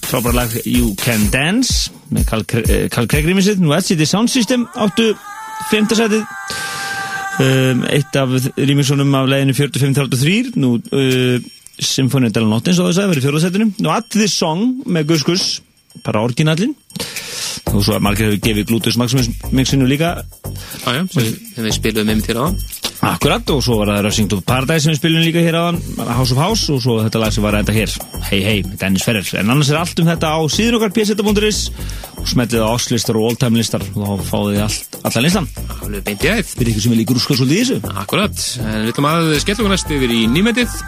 frábæra 0.07 0.43
lag 0.43 0.53
You 0.65 0.95
Can 0.99 1.29
Dance 1.33 1.91
með 2.13 2.29
Carl, 2.29 3.09
Craig 3.11 3.27
rýmisinn 3.27 3.65
Nú 3.65 3.73
SCD 3.75 4.07
Sound 4.07 4.31
System 4.31 4.67
áttu 4.75 5.13
femta 5.71 5.99
setið. 5.99 6.23
Um, 7.43 7.83
eitt 7.89 8.15
af 8.21 8.35
rýmisónum 8.61 9.15
af 9.17 9.27
leginu 9.31 9.57
4533 9.57 10.53
nú 10.61 10.77
uh, 10.77 11.39
Symphony 11.83 12.29
Della 12.31 12.51
Notte 12.51 12.71
eins 12.71 12.81
og 12.83 12.91
það 12.91 12.99
sagði 12.99 13.15
verið 13.15 13.27
fjóra 13.27 13.45
setinu. 13.47 13.69
Nú 13.83 13.93
At 13.95 14.11
This 14.13 14.37
Song 14.39 14.83
með 14.87 15.15
Gus 15.15 15.27
Gus 15.27 15.47
bara 16.05 16.23
orginallin 16.25 16.75
og 17.73 17.81
svo 17.81 17.97
að 17.97 18.05
margir 18.07 18.31
hefur 18.31 18.45
gefið 18.47 18.69
Glutus 18.71 18.99
Maximus 19.01 19.29
mixinu 19.53 19.89
líka 19.89 20.15
Jájá, 20.85 21.05
sem 21.13 21.65
við 21.65 21.75
spilum 21.77 22.09
með 22.09 22.25
til 22.29 22.39
á 22.41 22.47
Akkurat 23.03 23.49
og 23.51 23.63
svo 23.65 23.81
var 23.81 23.91
það 23.91 24.05
Rushing 24.07 24.29
to 24.31 24.39
Paradise 24.47 24.85
sem 24.85 24.93
við 24.93 25.01
spilum 25.01 25.25
líka 25.27 25.43
hér 25.43 25.57
aðan 25.59 25.81
House 26.07 26.35
of 26.35 26.39
House 26.39 26.71
og 26.71 26.83
svo 26.85 27.01
þetta 27.03 27.23
lag 27.23 27.33
sem 27.35 27.43
var 27.43 27.57
enda 27.59 27.75
hér. 27.75 27.91
Hei 28.29 28.39
hei, 28.47 28.59
Dennis 28.79 29.03
Ferrer. 29.03 29.27
En 29.41 29.51
annars 29.51 29.73
er 29.73 29.81
allt 29.81 29.99
um 29.99 30.07
þetta 30.07 30.31
á 30.31 30.39
síður 30.47 30.77
okkar 30.79 30.93
pseta.is 30.95 31.59
og 32.23 32.29
smetlið 32.31 32.63
á 32.63 32.71
áslistar 32.71 33.19
og 33.19 33.33
all-time 33.33 33.59
listar. 33.59 33.83
Og 33.97 34.07
þá 34.07 34.29
fáið 34.29 34.53
þið 34.53 34.63
allt, 34.69 34.99
allan 35.03 35.27
listan. 35.27 35.49
Alveg 35.81 36.05
beint 36.07 36.23
í 36.23 36.31
æð. 36.31 36.53
Fyrir 36.53 36.71
ykkur 36.77 36.87
sem 36.87 36.95
vil 36.95 37.01
líka 37.03 37.17
rúska 37.19 37.39
svolítið 37.41 37.59
í 37.59 37.65
þessu. 37.65 37.97
Akkurat, 38.05 38.47
en 38.63 38.79
við 38.85 38.93
ætlum 38.95 39.11
að 39.11 39.33
skella 39.43 39.65
okkur 39.65 39.75
næst 39.75 39.93
yfir 39.99 40.15
í 40.15 40.21
nýmendið 40.31 40.79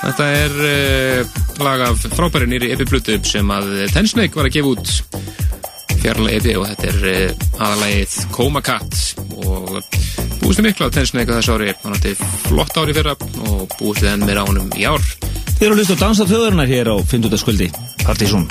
Þetta 0.00 0.26
er 0.32 0.54
uh, 0.64 1.40
lag 1.60 1.82
af 1.90 2.06
frábæri 2.14 2.46
nýri 2.48 2.70
Epi 2.72 2.86
Blutu 2.88 3.18
sem 3.28 3.50
að 3.52 3.74
Tensnake 3.92 4.38
var 4.38 4.48
að 4.48 4.54
gefa 4.54 4.70
út 4.72 4.94
fjarlag 6.00 6.36
Epi 6.38 6.56
og 6.58 6.66
þetta 6.70 6.90
er 6.90 7.34
aðalagið 7.60 8.16
Coma 8.34 8.62
Cat 8.64 9.00
og 9.40 9.80
búist 10.40 10.62
miklu 10.64 10.88
á 10.88 10.94
Tensnake 10.94 11.32
á 11.32 11.38
þessu 11.38 11.56
ári. 11.56 11.74
Hann 11.82 11.96
átti 11.96 12.14
flott 12.48 12.80
ári 12.80 12.96
fyrra 12.96 13.16
og 13.16 13.66
búist 13.78 14.04
við 14.04 14.12
enn 14.14 14.26
meira 14.26 14.46
ánum 14.48 14.70
í 14.76 14.88
ár. 14.88 15.04
Þið 15.56 15.66
eru 15.66 15.76
að 15.76 15.82
hlusta 15.82 15.98
á 16.00 16.02
dansa 16.06 16.28
þjóðarinnar 16.30 16.72
hér 16.72 16.94
á 16.94 16.96
50. 17.04 17.42
skvöldi 17.44 17.68
Partizón 18.00 18.48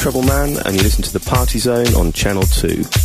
Trouble 0.00 0.22
Man, 0.22 0.56
and 0.64 0.74
you 0.74 0.82
listen 0.82 1.02
to 1.02 1.12
The 1.12 1.20
Party 1.20 1.58
Zone 1.58 1.94
on 1.94 2.10
Channel 2.12 2.44
2. 2.44 2.99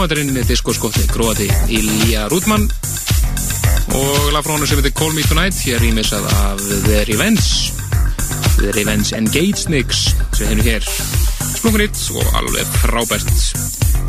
þetta 0.00 0.16
er 0.16 0.20
einni 0.22 0.42
diskoskótti 0.48 1.02
gróði 1.10 1.46
Ilja 1.76 2.22
Rúdmann 2.32 2.62
og 3.96 4.30
lagfrónu 4.32 4.64
sem 4.68 4.78
heitir 4.78 4.94
Call 4.96 5.12
Me 5.12 5.24
Tonight 5.28 5.58
hér 5.66 5.82
ímissað 5.84 6.24
af 6.30 6.62
The 6.86 7.02
Revenge. 7.10 7.74
The 8.56 8.70
Revenge 8.76 9.12
Engage 9.18 9.68
Nix 9.72 10.06
sem 10.36 10.48
hennu 10.48 10.64
hér. 10.64 10.86
Splungunitt 11.58 12.00
og 12.16 12.32
alveg 12.40 12.72
frábært 12.80 13.28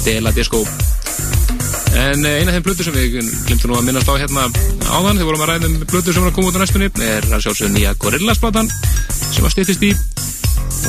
Dela 0.06 0.32
Disco. 0.36 0.64
En 1.92 2.24
eh, 2.24 2.40
eina 2.40 2.54
af 2.54 2.60
þeim 2.60 2.68
blödu 2.70 2.88
sem 2.88 2.96
við 2.96 3.20
glimtum 3.50 3.74
nú 3.74 3.80
að 3.82 3.88
minnast 3.90 4.08
á 4.08 4.16
hérna 4.16 4.48
áðan 4.48 5.20
þegar 5.20 5.30
vorum 5.32 5.46
að 5.46 5.54
ræða 5.54 5.72
um 5.72 5.78
blödu 5.92 6.16
sem 6.16 6.24
voru 6.24 6.32
að 6.32 6.38
koma 6.40 6.54
út 6.54 6.60
á 6.60 6.62
næstunni 6.64 6.92
er 7.10 7.28
að 7.28 7.48
sjálfsögðu 7.48 7.74
nýja 7.76 7.96
Gorillasplatan 8.00 8.72
sem 9.20 9.44
var 9.44 9.56
styrtist 9.56 9.84
í. 9.84 9.92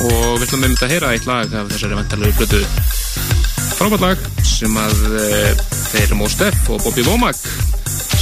Og 0.03 0.37
við 0.39 0.47
ætlum 0.47 0.61
að 0.61 0.67
mynda 0.67 0.87
að 0.87 0.95
heyra 0.95 1.15
eitt 1.17 1.27
lag 1.27 1.57
af 1.59 1.73
þessari 1.73 1.99
vantarlegu 1.99 2.39
blödu 2.39 2.63
frábært 3.77 4.03
lag 4.03 4.27
sem 4.47 4.77
að 4.79 5.01
eh, 5.19 5.63
þeir 5.91 6.15
Mó 6.19 6.27
Steff 6.31 6.69
og 6.73 6.83
Bobby 6.85 7.05
Womack 7.07 7.39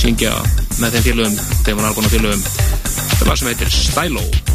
syngja 0.02 0.34
með 0.82 0.98
þeim 0.98 1.06
félögum, 1.10 1.38
þeim 1.66 1.82
var 1.82 1.92
albúna 1.92 2.14
félögum. 2.14 2.48
Það 3.20 3.28
var 3.28 3.42
sem 3.42 3.52
heitir 3.54 3.76
Stylo. 3.76 4.51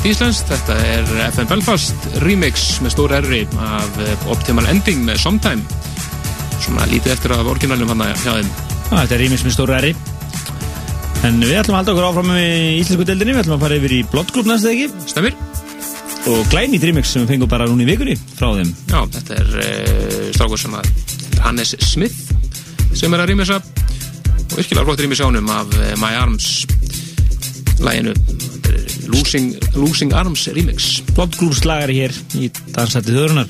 Eitt 0.00 0.14
Íslands. 0.14 0.40
Þetta 0.48 0.76
er 0.86 1.10
FM 1.28 1.48
Belfast 1.50 2.06
remix 2.24 2.78
með 2.84 2.94
stór 2.94 3.14
erri 3.18 3.42
af 3.60 3.98
eh, 4.00 4.30
Optimal 4.32 4.66
Ending 4.70 5.02
með 5.04 5.20
Sometime. 5.20 5.60
Svona 6.60 6.86
lítið 6.88 7.14
eftir 7.16 7.34
af 7.34 7.48
orginalum 7.50 7.90
hann 7.92 8.04
að 8.06 8.14
hjá 8.22 8.32
þeim. 8.38 8.50
Þetta 8.90 9.16
er 9.16 9.22
rýmis 9.24 9.44
með 9.44 9.56
stóru 9.56 9.76
æri. 9.76 9.92
En 11.26 11.36
við 11.42 11.58
ætlum 11.60 11.76
að 11.76 11.82
halda 11.82 11.94
okkur 11.94 12.08
áfram 12.08 12.30
með 12.32 12.48
íslensku 12.80 13.06
deildinni, 13.08 13.34
við 13.36 13.42
ætlum 13.42 13.58
að 13.58 13.64
fara 13.66 13.80
yfir 13.80 13.96
í 13.98 14.00
Bloodgroup 14.08 14.48
næstu 14.48 14.72
ekki 14.72 14.88
Stemmir? 15.10 15.36
og 16.28 16.50
glænýtt 16.52 16.84
remix 16.84 17.14
sem 17.14 17.22
við 17.24 17.30
fengum 17.32 17.48
bara 17.48 17.64
núna 17.68 17.84
í 17.84 17.88
vikunni 17.88 18.16
frá 18.36 18.50
þeim. 18.58 18.72
Já, 18.90 18.98
þetta 19.16 19.38
er 19.40 19.54
uh, 19.56 20.26
strákur 20.36 20.60
sem 20.60 20.74
að 20.76 20.90
Hannes 21.40 21.72
Smith 21.80 22.34
sem 22.92 23.16
er 23.16 23.22
að 23.24 23.32
rýmisa 23.32 23.56
og 23.60 24.58
virkilega 24.58 24.84
flott 24.84 25.00
rýmis 25.00 25.24
ánum 25.24 25.48
af 25.56 25.72
uh, 25.78 25.94
My 26.00 26.12
Arms 26.20 26.50
læginu. 27.80 28.12
Losing, 29.20 29.58
Losing 29.74 30.14
Arms 30.14 30.48
remix. 30.48 31.02
Bloodgroup 31.12 31.52
slagari 31.52 31.98
hér 32.00 32.14
í 32.40 32.48
dansætti 32.72 33.12
þjóðrunar. 33.12 33.48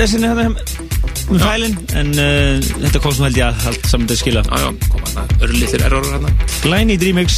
hérna 0.00 0.30
með 0.38 1.40
fælin 1.40 1.74
en 2.00 2.08
uh, 2.18 2.68
þetta 2.82 3.00
kom 3.04 3.12
sem 3.14 3.24
held 3.28 3.36
ég 3.38 3.44
að 3.46 3.66
allt 3.70 3.84
saman 3.90 4.08
að 4.10 4.18
skila. 4.18 4.42
Já, 4.48 4.56
já, 4.64 4.70
koma 4.90 5.10
þarna 5.12 5.44
örlítlir 5.46 5.84
error 5.86 6.06
hérna 6.10 6.32
Glæni 6.64 6.96
Dreamix 6.98 7.36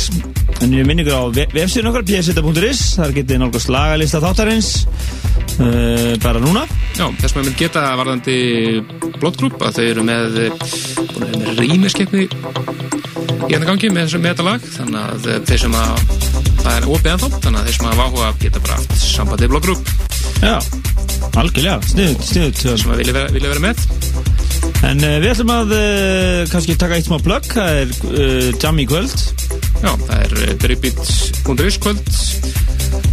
en 0.62 0.70
við 0.78 0.86
minningur 0.88 1.16
á 1.18 1.22
ve- 1.34 1.48
vefsíðun 1.52 1.90
okkar 1.90 2.04
pseta.is 2.08 2.82
þar 3.00 3.14
getið 3.18 3.40
nálgast 3.42 3.72
lagalista 3.72 4.20
þáttarins 4.22 4.70
uh, 5.58 6.14
bara 6.22 6.40
núna. 6.44 6.62
Já, 6.96 7.06
þess 7.20 7.34
maður 7.36 7.48
mynd 7.50 7.58
geta 7.60 7.82
varðandi 8.00 8.36
Blood 9.18 9.36
Group 9.42 9.60
að 9.66 9.78
þau 9.80 9.84
eru 9.90 10.06
með 10.06 10.20
að 10.22 10.38
með 11.18 11.60
rýmiskeppni 11.60 12.24
í 12.28 13.52
hérna 13.52 13.66
gangi 13.68 13.90
með, 13.92 14.06
þessu- 14.06 14.22
með 14.22 14.32
þetta 14.36 14.46
lag 14.48 14.66
þannig 14.78 15.02
að 15.02 15.28
þeir 15.50 15.62
sem 15.66 15.76
að 15.76 16.06
það 16.62 16.72
er 16.78 16.86
opið 16.94 17.12
ennþá, 17.16 17.28
þannig 17.42 17.58
að 17.60 17.66
þeir 17.68 17.76
sem 17.76 17.88
hafa 17.90 18.04
áhuga 18.08 18.32
geta 18.46 18.60
bara 18.62 18.76
haft 18.78 18.92
sambandið 19.02 19.50
Blood 19.52 19.66
Group. 19.66 19.92
Já, 20.42 20.54
algjörlega, 21.40 21.80
sniðut, 21.88 22.24
sniðut 22.28 22.62
sem 22.82 22.92
að 22.92 23.02
vilja 23.02 23.16
vera, 23.16 23.32
vilja 23.32 23.52
vera 23.52 23.64
með. 23.64 23.86
En 24.82 25.02
uh, 25.02 25.16
við 25.22 25.30
ætlum 25.32 25.52
að 25.54 25.74
uh, 25.76 26.40
kannski 26.52 26.78
taka 26.78 26.98
eitt 26.98 27.08
smá 27.08 27.18
plugg 27.22 27.48
það 27.50 27.78
er 27.82 27.94
uh, 28.10 28.48
Jam 28.60 28.80
í 28.82 28.86
kvöld. 28.90 29.14
Já, 29.82 29.90
það 30.06 30.18
er 30.18 30.34
eh, 30.44 30.52
dripit.is 30.62 31.78
kvöld. 31.82 32.10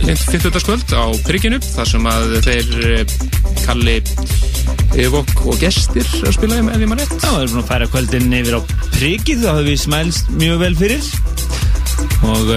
Lind 0.03 0.21
50. 0.21 0.59
kvöld 0.67 0.93
á 0.93 1.05
Prigginu 1.25 1.57
þar 1.63 1.89
sem 1.89 2.09
að 2.09 2.35
þeir 2.45 2.75
eh, 2.85 3.15
kalli 3.63 3.95
Evok 4.99 5.45
og 5.49 5.57
gestir 5.61 6.05
að 6.25 6.35
spila 6.35 6.59
ef 6.59 6.81
ég 6.81 6.89
maður 6.89 7.03
rétt. 7.05 7.15
Já, 7.23 7.31
við 7.31 7.43
erum 7.43 7.55
búin 7.55 7.63
að 7.63 7.71
færa 7.71 7.89
kvöldin 7.93 8.37
yfir 8.39 8.57
á 8.57 8.61
prikið 8.97 9.43
það 9.45 9.59
höfum 9.59 9.69
við 9.69 9.81
smælst 9.85 10.31
mjög 10.37 10.63
vel 10.63 10.71
fyrir. 10.79 11.09
Og 12.29 12.53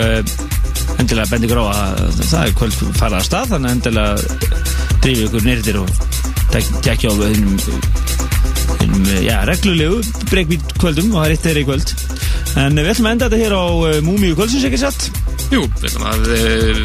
endilega 1.00 1.28
bendi 1.32 1.52
að 1.56 2.22
það 2.22 2.40
er 2.44 2.56
kvöld 2.60 2.78
farað 2.98 3.20
að 3.20 3.28
stað 3.28 3.52
þannig 3.54 3.76
endilega 3.76 4.81
drifið 5.02 5.24
ykkur 5.28 5.46
nýrðir 5.48 5.78
og 5.82 5.88
tek- 6.52 6.72
tekja 6.86 7.10
á 7.10 7.14
hennum 7.26 7.56
hennum, 8.82 9.06
já, 9.24 9.36
reglulegu 9.48 10.00
breykvít 10.30 10.74
kvöldum 10.80 11.12
og 11.14 11.20
það 11.22 11.26
er 11.26 11.34
eitt 11.36 11.46
þeirra 11.46 11.62
í 11.62 11.66
kvöld. 11.68 11.94
En 12.62 12.76
við 12.76 12.90
ætlum 12.92 13.08
að 13.08 13.14
enda 13.16 13.28
þetta 13.30 13.40
hér 13.42 13.54
á 13.56 13.64
uh, 13.64 13.98
Múmiu 14.04 14.36
kvöldsins 14.36 14.66
ekki 14.68 14.80
satt? 14.82 15.06
Jú, 15.52 15.62
við 15.80 15.88
ætlum 15.88 16.06
að 16.10 16.26
uh, 16.36 16.80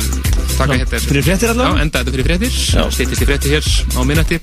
taka 0.57 0.77
hérna 0.79 1.01
fyrir 1.03 1.25
fréttir 1.27 1.49
Já, 1.49 1.53
allavega 1.53 1.83
enda 1.83 2.01
þetta 2.03 2.15
fyrir 2.15 2.27
fréttir. 2.29 2.57
Já. 2.77 2.83
stýttist 2.95 3.23
í 3.25 3.27
fréttir 3.29 3.55
hér 3.57 3.67
á 3.67 3.99
minnætti 4.07 4.39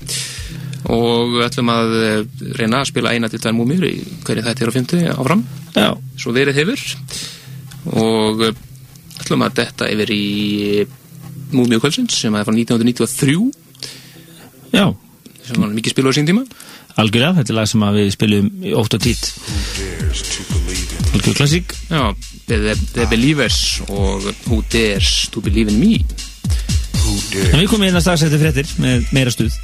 og 0.92 1.30
við 1.38 1.44
ætlum 1.46 1.70
að 1.72 1.94
eh, 1.96 2.18
reyna 2.58 2.82
að 2.82 2.90
spila 2.90 3.14
eina 3.16 3.30
til 3.32 3.38
tvær 3.40 3.54
múmjur 3.56 3.86
í 3.88 3.92
hverju 4.26 4.42
þættir 4.44 4.68
og 4.68 4.74
fymti 4.76 4.98
áfram. 5.14 5.40
Já, 5.72 5.86
svo 6.20 6.34
verið 6.36 6.58
hefur. 6.60 6.82
Og 7.96 8.42
eh, 8.50 8.58
ætlum 9.22 9.46
að 9.46 9.54
detta 9.62 9.88
yfir 9.88 10.12
í 10.12 10.24
múmjur 11.56 11.80
kvöldsins 11.80 12.18
sem 12.20 12.36
er 12.36 12.44
frá 12.44 12.52
1993 12.52 13.63
já, 14.74 14.86
sem 15.46 15.60
var 15.62 15.74
mikið 15.74 15.94
spilaður 15.94 16.18
sín 16.18 16.30
tíma? 16.30 16.46
Algjörlega 17.00 17.40
þetta 17.40 17.54
er 17.54 17.58
lag 17.58 17.70
sem 17.70 17.88
við 17.96 18.12
spilum 18.14 18.50
í 18.62 18.74
ótt 18.78 18.94
og 18.94 19.02
tít 19.02 19.30
algjör 21.14 21.36
klassík. 21.38 21.74
Já, 21.88 22.14
The, 22.46 22.74
the 22.92 23.06
Believers 23.08 23.80
og 23.88 24.26
Who 24.46 24.62
Dares 24.72 25.28
to 25.32 25.40
Believe 25.40 25.72
in 25.72 25.80
Me. 25.80 26.02
En 27.52 27.60
við 27.60 27.70
komum 27.70 27.86
hérna 27.86 28.02
strax 28.04 28.26
eftir 28.26 28.42
fréttir 28.42 28.68
með 28.82 29.08
meira 29.16 29.32
stuð 29.32 29.54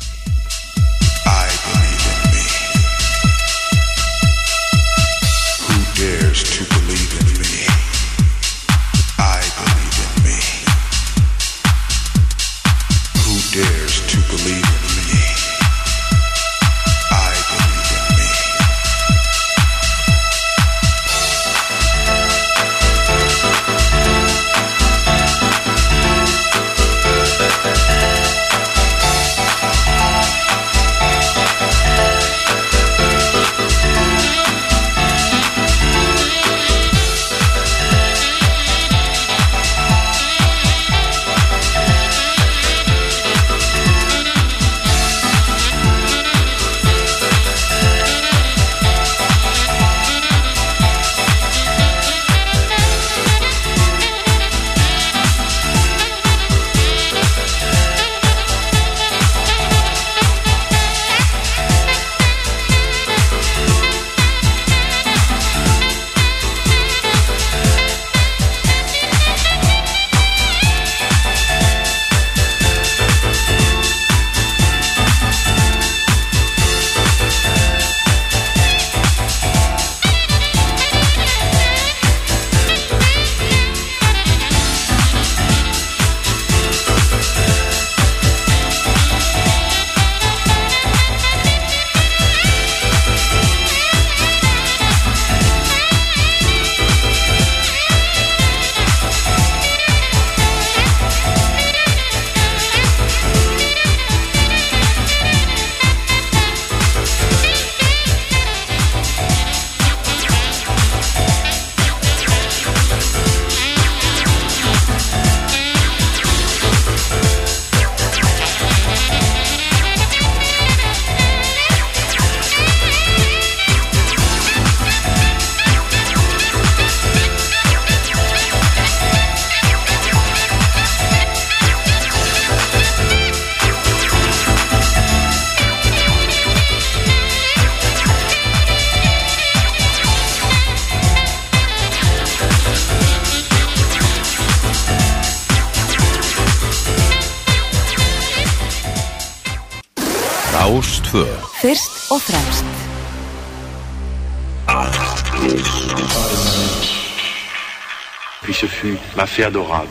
fée 159.27 159.45
adorable. 159.45 159.89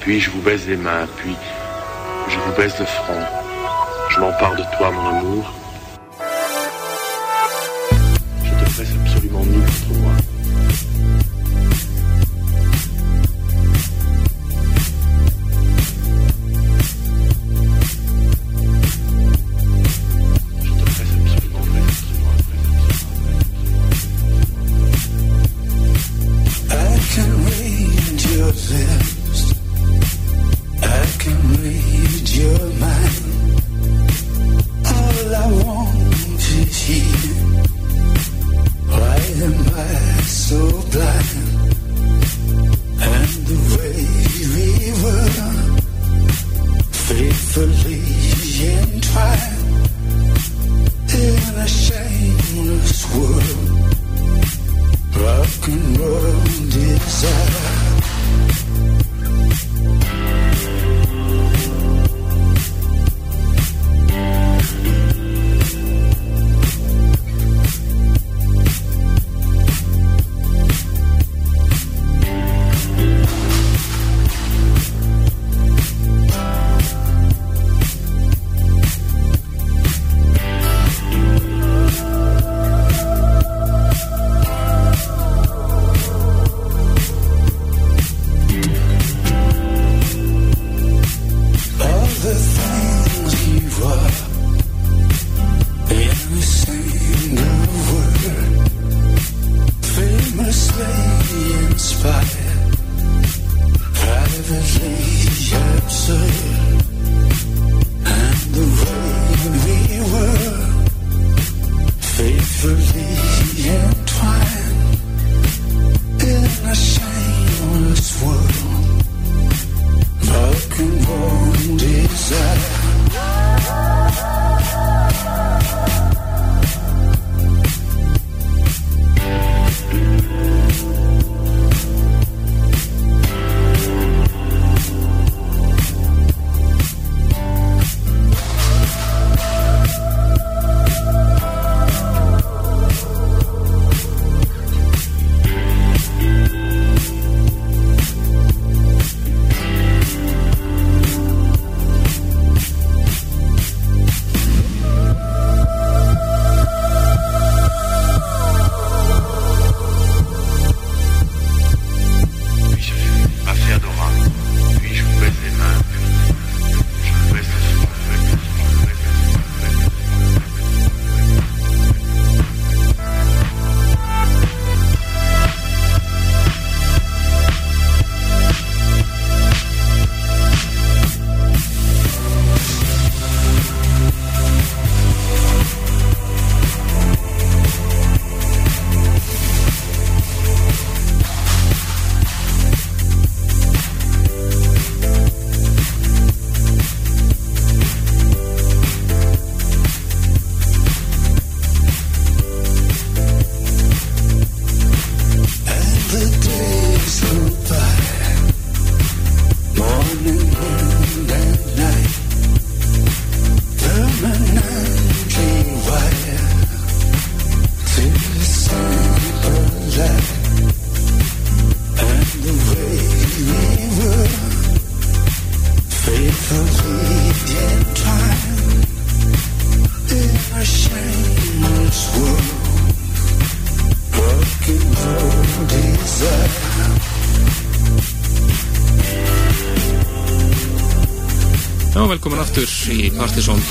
Puis 0.00 0.20
je 0.20 0.30
vous 0.30 0.40
baise 0.40 0.68
les 0.68 0.76
mains, 0.76 1.06
puis 1.16 1.34
je 2.28 2.38
vous 2.38 2.52
baise 2.52 2.74
le 2.78 2.86
front. 2.86 3.20
Je 4.10 4.20
m'empare 4.20 4.56
de 4.56 4.64
toi, 4.76 4.90
mon 4.90 5.18
amour. 5.18 5.63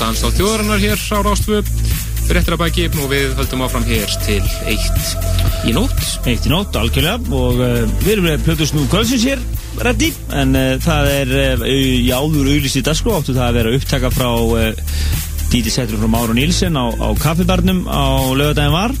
Dans 0.04 0.20
á 0.20 0.28
þjóðarinnar 0.36 0.82
hér 0.82 1.00
á 1.00 1.18
Rástfu 1.24 1.62
að 1.64 2.58
baki 2.60 2.82
og 2.92 3.06
við 3.08 3.30
höldum 3.38 3.62
áfram 3.64 3.86
hér 3.88 4.10
til 4.20 4.42
eitt 4.68 5.64
í 5.64 5.72
nótt. 5.72 5.96
Eitt 6.28 6.44
í 6.44 6.52
nótt, 6.52 6.76
algjörlega 6.76 7.32
og 7.32 7.62
uh, 7.64 7.88
við 8.02 8.10
erum 8.12 8.28
með 8.28 8.44
Plötus 8.44 8.74
nú 8.76 8.84
kvöldsins 8.92 9.24
hér 9.24 9.40
reddi, 9.80 10.10
en 10.36 10.52
uh, 10.60 10.76
það 10.84 11.08
er 11.14 11.34
uh, 11.56 11.64
í 11.72 12.12
áður 12.12 12.52
auðlýst 12.52 12.82
í 12.82 12.84
dagskrá 12.84 13.16
áttu 13.16 13.32
það 13.32 13.46
að 13.46 13.58
vera 13.62 13.74
upptaka 13.78 14.12
frá 14.12 14.28
Díti 15.54 15.72
Settur 15.72 16.04
frá 16.04 16.12
Máru 16.18 16.36
Nílsen 16.36 16.76
á, 16.76 16.84
á 16.84 17.08
kaffibarnum 17.24 17.84
á 17.88 18.28
lögadaginn 18.36 18.76
var. 18.76 18.96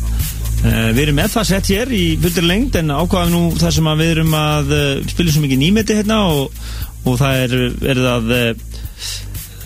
Við 0.64 1.04
erum 1.04 1.20
með 1.20 1.34
það 1.36 1.48
sett 1.52 1.72
hér 1.74 1.92
í 1.92 2.04
fullur 2.16 2.48
lengd 2.48 2.80
en 2.80 2.96
ákvaðum 2.96 3.34
nú 3.36 3.46
það 3.60 3.76
sem 3.76 3.96
við 4.00 4.16
erum 4.16 4.36
að 4.40 4.76
spila 5.12 5.36
svo 5.36 5.44
mikið 5.44 5.66
nýmeti 5.66 6.00
hérna 6.00 6.22
og, 6.32 6.62
og 7.04 7.18
það 7.20 7.42
er 7.42 7.58
verið 7.90 8.14
að 8.14 8.38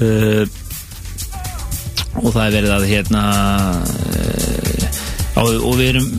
uh, 0.03 0.57
og 2.23 2.33
það 2.35 2.45
er 2.45 2.57
verið 2.57 2.75
að 2.75 2.87
hérna 2.91 3.23
uh, 3.79 4.99
og, 5.39 5.49
og 5.69 5.79
við 5.79 5.91
erum 5.93 6.11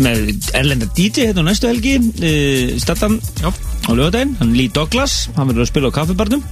með 0.00 0.20
Erlenda 0.56 0.88
DJ 0.96 1.30
hérna 1.30 1.44
á 1.44 1.48
næstu 1.50 1.68
helgi 1.70 1.96
uh, 2.00 2.74
Stattan 2.80 3.18
Já. 3.40 3.50
á 3.50 3.90
lögadaginn, 3.90 4.36
hann 4.40 4.54
Lee 4.56 4.72
Douglas. 4.72 5.28
Hann 5.36 5.50
verður 5.50 5.66
að 5.66 5.70
spila 5.72 5.90
á 5.90 5.96
kaffibarnum. 5.98 6.44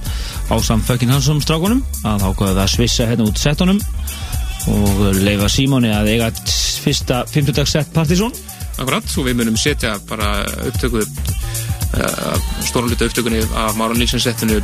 Á 0.49 0.55
samt 0.65 0.85
fucking 0.89 1.13
hansum 1.13 1.41
strákunum. 1.43 1.83
Að 2.03 2.27
ákveða 2.29 2.55
það 2.57 2.63
að 2.65 2.73
svissa 2.75 3.09
hérna 3.09 3.29
út 3.29 3.41
settunum. 3.41 3.81
Og 4.69 5.03
leifa 5.23 5.49
Simoni 5.49 5.91
að 5.93 6.11
eiga 6.13 6.31
fyrsta 6.83 7.23
50 7.31 7.69
sett 7.69 7.93
partysón. 7.95 8.35
Akkurat, 8.79 9.03
og 9.03 9.25
við 9.27 9.39
munum 9.39 9.57
setja 9.59 9.97
bara 10.07 10.43
upptöku 10.69 11.03
uh, 11.97 12.39
stóran 12.65 12.89
hluta 12.91 13.09
upptökunni 13.09 13.43
af 13.57 13.77
Máran 13.79 13.99
Lífsensettinu 13.99 14.59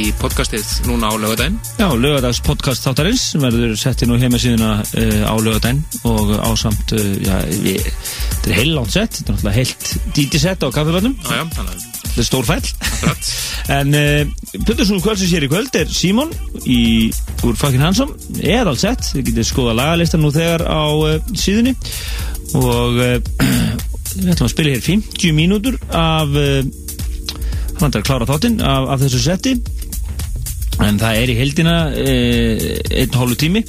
í 0.00 0.06
podcastið 0.20 0.64
núna 0.88 1.10
á 1.10 1.14
lögadaginn 1.20 1.58
Já, 1.80 1.88
lögadags 1.92 2.42
podcast 2.44 2.86
þáttarins 2.86 3.26
verður 3.40 3.74
setti 3.80 4.08
nú 4.08 4.18
heimasíðuna 4.20 4.76
uh, 4.82 5.24
á 5.28 5.34
lögadaginn 5.36 5.82
og 6.08 6.36
ásamt 6.44 6.94
já, 7.24 7.36
við, 7.50 7.82
þetta 7.84 8.52
er 8.52 8.60
heilangt 8.60 8.94
sett 8.94 9.18
þetta 9.18 9.32
er 9.32 9.36
náttúrulega 9.36 9.58
heilt 9.60 9.92
DJ-sett 10.16 10.64
á 10.64 10.66
að 10.70 10.80
þetta 12.14 12.22
er 12.22 12.28
stór 12.28 12.46
fæll. 12.46 12.62
En 13.74 13.94
Plötusnúl 14.66 15.00
kvöldsins 15.00 15.32
hér 15.32 15.46
í 15.46 15.48
kvöld 15.48 15.74
er 15.78 15.88
Simon 15.88 16.28
í, 16.68 17.08
úr 17.48 17.56
Fucking 17.56 17.80
Handsome 17.80 18.12
er 18.44 18.68
alls 18.68 18.84
sett, 18.84 19.08
þið 19.14 19.30
getið 19.30 19.48
skoða 19.48 19.76
lagalistan 19.78 20.20
nú 20.22 20.28
þegar 20.34 20.66
á 20.68 20.84
síðunni. 21.32 21.72
Og 22.60 23.00
við 24.14 24.32
ætlum 24.34 24.48
að 24.48 24.54
spila 24.54 24.74
hér 24.74 24.84
50 24.88 25.36
mínútur 25.36 25.78
af 25.90 26.34
hann 27.80 27.90
er 27.90 28.00
að 28.00 28.06
klára 28.06 28.28
þáttinn 28.28 28.60
af, 28.62 28.88
af 28.94 29.02
þessu 29.02 29.22
setti 29.24 29.54
en 30.82 30.98
það 30.98 31.20
er 31.20 31.30
í 31.32 31.36
heldina 31.38 31.74
uh, 31.90 32.64
einn 33.02 33.18
hólu 33.18 33.38
tími. 33.38 33.64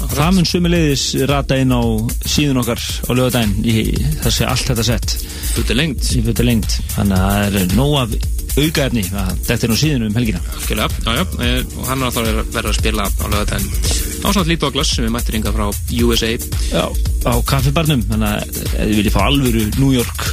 Og 0.00 0.12
það 0.14 0.30
mun 0.32 0.46
sömuleiðis 0.48 1.02
rata 1.28 1.58
inn 1.60 1.74
á 1.76 1.82
síðun 2.24 2.62
okkar 2.62 2.80
á 2.80 3.10
lögadaginn 3.12 3.66
í 3.68 3.82
þessi 4.22 4.46
allt 4.48 4.70
þetta 4.70 4.86
sett 4.86 5.16
í 5.60 6.22
fyrir 6.24 6.46
lengt 6.48 6.78
þannig 6.94 7.18
að 7.18 7.34
það 7.44 7.58
er 7.60 7.74
nóg 7.76 7.96
af 8.00 8.14
aukaefni. 8.56 9.04
Þetta 9.46 9.66
er 9.66 9.72
nú 9.72 9.78
síðan 9.78 10.06
um 10.08 10.18
helgina. 10.18 10.42
Algjörlega, 10.56 10.88
já, 11.04 11.12
já, 11.20 11.24
eh, 11.46 11.76
og 11.76 11.90
hann 11.90 12.02
er 12.02 12.10
að 12.10 12.40
verða 12.54 12.72
að 12.72 12.78
spila 12.80 13.06
á 13.06 13.24
lögadaginn 13.30 14.08
ásamt 14.20 14.50
Lee 14.50 14.60
Douglas 14.60 14.90
sem 14.94 15.06
er 15.06 15.12
mættir 15.14 15.38
yngar 15.38 15.54
frá 15.56 15.70
USA 16.04 16.32
Já, 16.36 16.84
á 17.24 17.34
kaffibarnum. 17.46 18.02
Þannig 18.10 18.28
að 18.28 18.58
ef 18.60 18.74
þið 18.74 18.96
viljið 18.98 19.14
fá 19.16 19.22
alvöru 19.26 19.64
New 19.78 19.94
York 19.96 20.26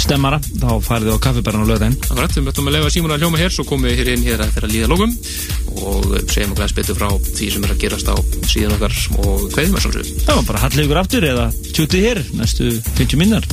stemmara 0.00 0.38
þá 0.40 0.70
farið 0.84 1.08
þið 1.08 1.16
á 1.18 1.24
kaffibarn 1.24 1.64
á 1.66 1.70
lögðin 1.70 1.96
Akkurat, 1.98 2.36
við 2.36 2.46
möttum 2.46 2.70
að 2.70 2.76
lefa 2.76 2.92
Símon 2.94 3.14
að 3.14 3.24
hljóma 3.24 3.40
hér 3.40 3.54
svo 3.54 3.66
komum 3.68 3.88
við 3.88 4.00
hér 4.00 4.12
inn 4.14 4.24
hér 4.24 4.44
að 4.44 4.54
þeirra 4.54 4.70
líða 4.70 4.90
lókum 4.92 5.16
og 5.80 6.06
segjum 6.30 6.54
okkur 6.54 6.66
að 6.66 6.72
spytu 6.72 6.96
frá 6.98 7.08
því 7.26 7.50
sem 7.54 7.66
er 7.66 7.74
að 7.74 7.82
gerast 7.84 8.10
á 8.10 8.16
síðan 8.46 8.76
okkar 8.78 8.96
og 9.18 9.46
hverjum 9.56 9.76
er 9.76 9.86
svona 9.86 10.06
Já, 10.06 10.34
bara 10.46 10.64
hallið 10.64 10.86
ykkur 10.86 11.02
aftur 11.02 11.28
eða 11.34 11.46
tjútið 11.74 12.08
hér 12.08 12.24
næstu 12.38 12.72
50 12.96 13.20
minnar, 13.20 13.50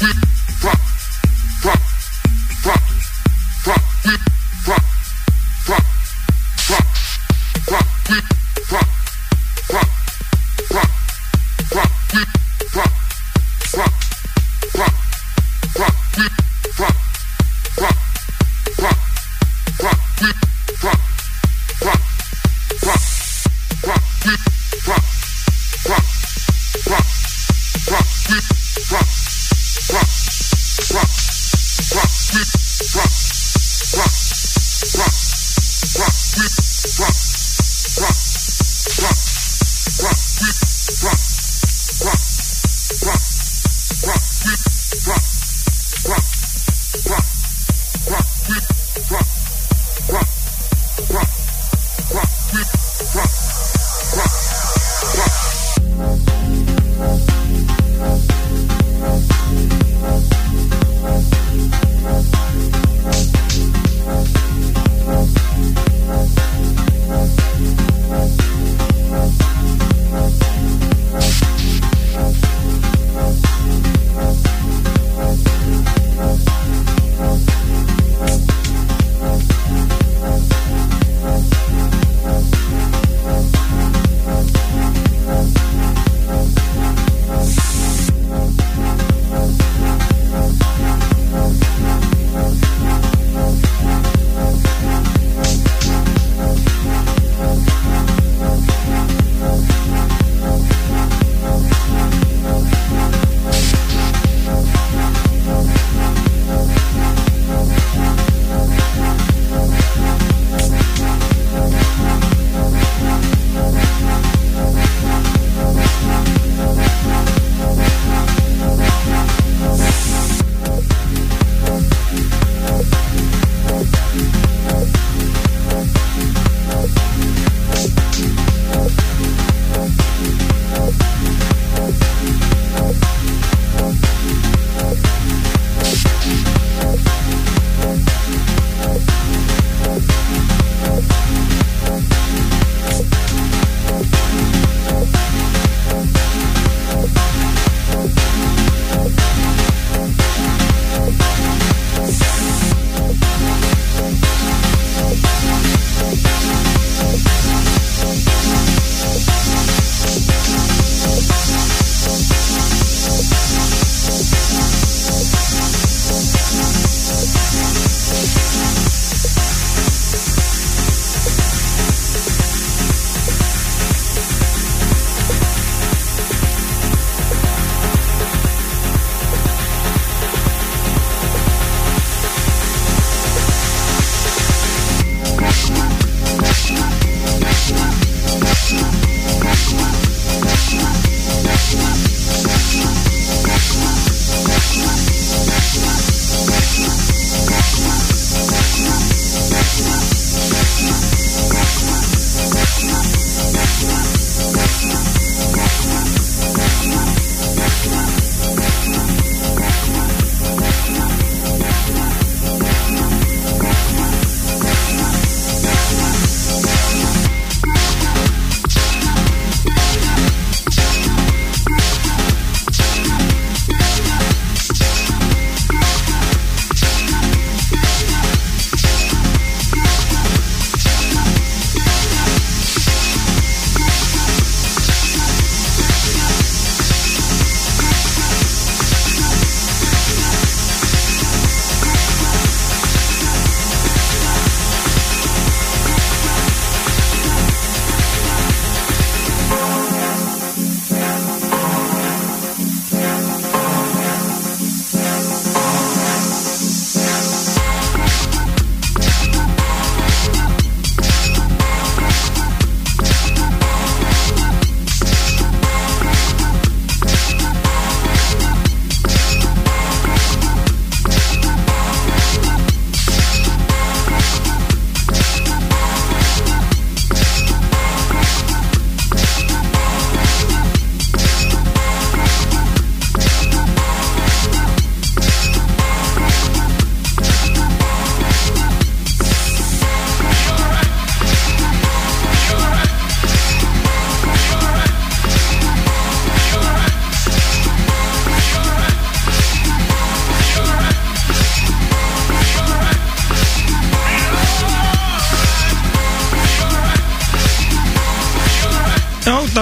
Yeah. 0.00 0.37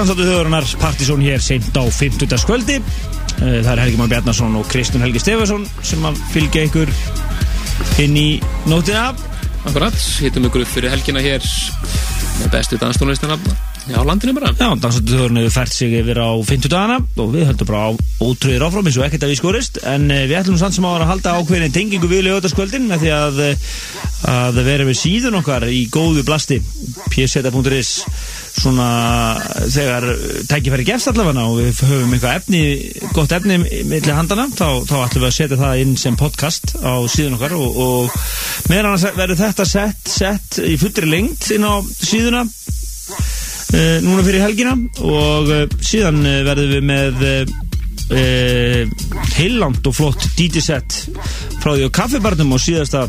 Já, 0.07 0.13
dansáttu 0.13 0.27
þjóðurinnar 0.29 0.67
Partizón 0.79 1.23
hér 1.27 1.41
seint 1.43 1.75
á 1.75 1.83
50. 1.83 2.37
skvöldi 2.39 2.77
Það 3.41 3.71
er 3.73 3.81
Helgi 3.83 3.99
Már 3.99 4.11
Bjarnason 4.13 4.55
og 4.55 4.69
Kristján 4.71 5.03
Helgi 5.03 5.19
Stefason 5.19 5.65
sem 5.83 6.07
að 6.07 6.21
fylgja 6.31 6.63
ykkur 6.69 6.93
inn 8.05 8.15
í 8.15 8.29
nótina 8.71 9.09
Akkurat, 9.67 9.99
hittum 10.23 10.47
ykkur 10.47 10.63
upp 10.63 10.71
fyrir 10.71 10.95
helgina 10.95 11.25
hér 11.25 11.43
með 11.43 12.53
bestu 12.53 12.79
danstónlistina 12.79 13.35
á 13.95 14.03
landinu 14.07 14.35
bara. 14.35 14.51
Já, 14.55 14.69
dansáttu 14.79 15.11
þjóðurinn 15.11 15.41
hefur 15.43 15.55
fært 15.55 15.75
sig 15.75 15.93
yfir 15.95 16.19
á 16.19 16.31
50 16.39 16.71
dagana 16.71 16.97
og 17.03 17.35
við 17.35 17.47
höldum 17.51 17.69
bara 17.69 17.83
á 17.87 17.91
ótrúðir 18.23 18.65
áfram 18.67 18.87
eins 18.87 18.99
og 18.99 19.07
ekkert 19.07 19.27
að 19.27 19.33
við 19.33 19.41
skorist. 19.41 19.79
En 19.87 20.07
eh, 20.11 20.25
við 20.27 20.39
ætlum 20.41 20.59
samt 20.59 20.75
sem 20.75 20.87
ára 20.87 21.07
að 21.07 21.13
halda 21.13 21.35
ákveðin 21.39 21.75
tengingu 21.75 22.11
við 22.11 22.25
lögataskvöldin 22.27 22.89
með 22.91 23.05
því 23.05 23.13
að, 23.15 23.43
eh, 23.47 23.69
að 24.33 24.63
vera 24.67 24.89
við 24.89 24.99
síðun 25.03 25.39
okkar 25.43 25.69
í 25.71 25.85
góðu 25.91 26.27
blasti. 26.27 26.59
Pseta.is 27.11 27.93
svona 28.57 28.89
þegar 29.69 30.07
tækifæri 30.49 30.87
gefst 30.89 31.11
allavega 31.11 31.45
og 31.45 31.59
við 31.61 31.83
höfum 31.91 32.15
eitthvað 32.17 32.39
efni, 32.41 32.63
gott 33.17 33.35
efni 33.37 33.59
millir 33.61 34.17
handana, 34.17 34.47
þá, 34.57 34.83
þá 34.89 34.97
ætlum 35.03 35.25
við 35.25 35.29
að 35.29 35.37
setja 35.37 35.61
það 35.61 35.83
inn 35.83 35.95
sem 36.01 36.19
podcast 36.19 36.75
á 36.81 36.95
síðun 37.13 37.37
okkar 37.37 37.57
og, 37.59 37.81
og 37.85 38.17
meðan 38.71 38.91
annars 38.91 39.07
verður 39.19 39.43
þetta 39.43 39.69
sett, 39.69 40.03
sett 40.09 40.61
í 40.65 40.77
fullri 40.81 41.11
lengt 41.11 41.51
inn 41.55 41.69
á 41.69 41.75
síðuna 41.85 42.43
uh, 42.47 43.97
núna 44.07 44.27
fyrir 44.27 44.47
helgina 44.47 44.77
og 45.05 45.53
uh, 45.53 45.65
síðan 45.85 46.23
uh, 46.25 46.43
verðum 46.49 46.77
við 46.77 46.91
með 46.93 47.25
uh, 47.27 47.55
heiland 49.37 49.89
og 49.91 49.97
flott 49.99 50.29
DJ-set 50.39 51.03
frá 51.61 51.75
því 51.75 51.91
á 51.91 51.97
kaffibarnum 52.01 52.55
og 52.57 52.63
síðasta 52.63 53.09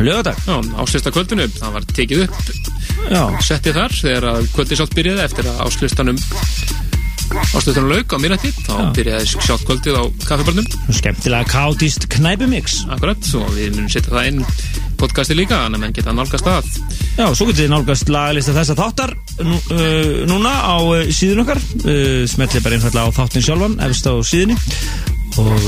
lögadag 0.00 0.40
á 0.48 0.82
sérsta 0.88 1.12
kvöldinu, 1.14 1.46
það 1.52 1.76
var 1.76 1.92
tekið 1.96 2.26
upp 2.26 2.65
Já, 3.06 3.22
settið 3.46 3.80
þar 3.80 3.96
þegar 4.00 4.28
að 4.32 4.50
kvöldi 4.54 4.80
sátt 4.80 4.96
byrjaði 4.96 5.26
eftir 5.26 5.50
að 5.50 5.62
áslustanum 5.66 6.20
áslustanum 7.56 7.90
lauk 7.90 8.14
á 8.14 8.18
minnætti 8.22 8.50
þá 8.64 8.72
Já. 8.72 8.88
byrjaði 8.96 9.30
sátt 9.46 9.66
kvöldið 9.66 9.98
á 9.98 10.04
kaffibarnum 10.26 10.94
skemmtilega 10.94 11.50
káttist 11.50 12.08
knæpumix 12.12 12.82
akkurat 12.90 13.30
og 13.38 13.48
við 13.54 13.74
munum 13.76 13.90
setja 13.92 14.14
það 14.14 14.30
inn 14.32 14.44
podcasti 15.00 15.36
líka, 15.36 15.58
þannig 15.64 15.78
að 15.78 15.82
menn 15.84 15.94
geta 15.96 16.14
nálgast 16.16 16.46
það. 16.46 16.70
Já, 17.16 17.26
svo 17.36 17.46
getið 17.48 17.62
þið 17.62 17.72
nálgast 17.72 18.12
lagalista 18.12 18.54
þessa 18.56 18.76
þáttar 18.78 19.12
nú, 19.44 19.58
uh, 19.74 20.22
núna 20.30 20.52
á 20.64 20.76
uh, 20.80 21.10
síðun 21.12 21.42
okkar. 21.44 21.60
Uh, 21.82 22.22
smetlið 22.30 22.64
bara 22.64 22.78
einfallega 22.78 23.12
á 23.12 23.16
þáttin 23.18 23.44
sjálfan 23.44 23.76
efst 23.86 24.08
á 24.08 24.14
síðunni. 24.24 24.56
Og 25.36 25.66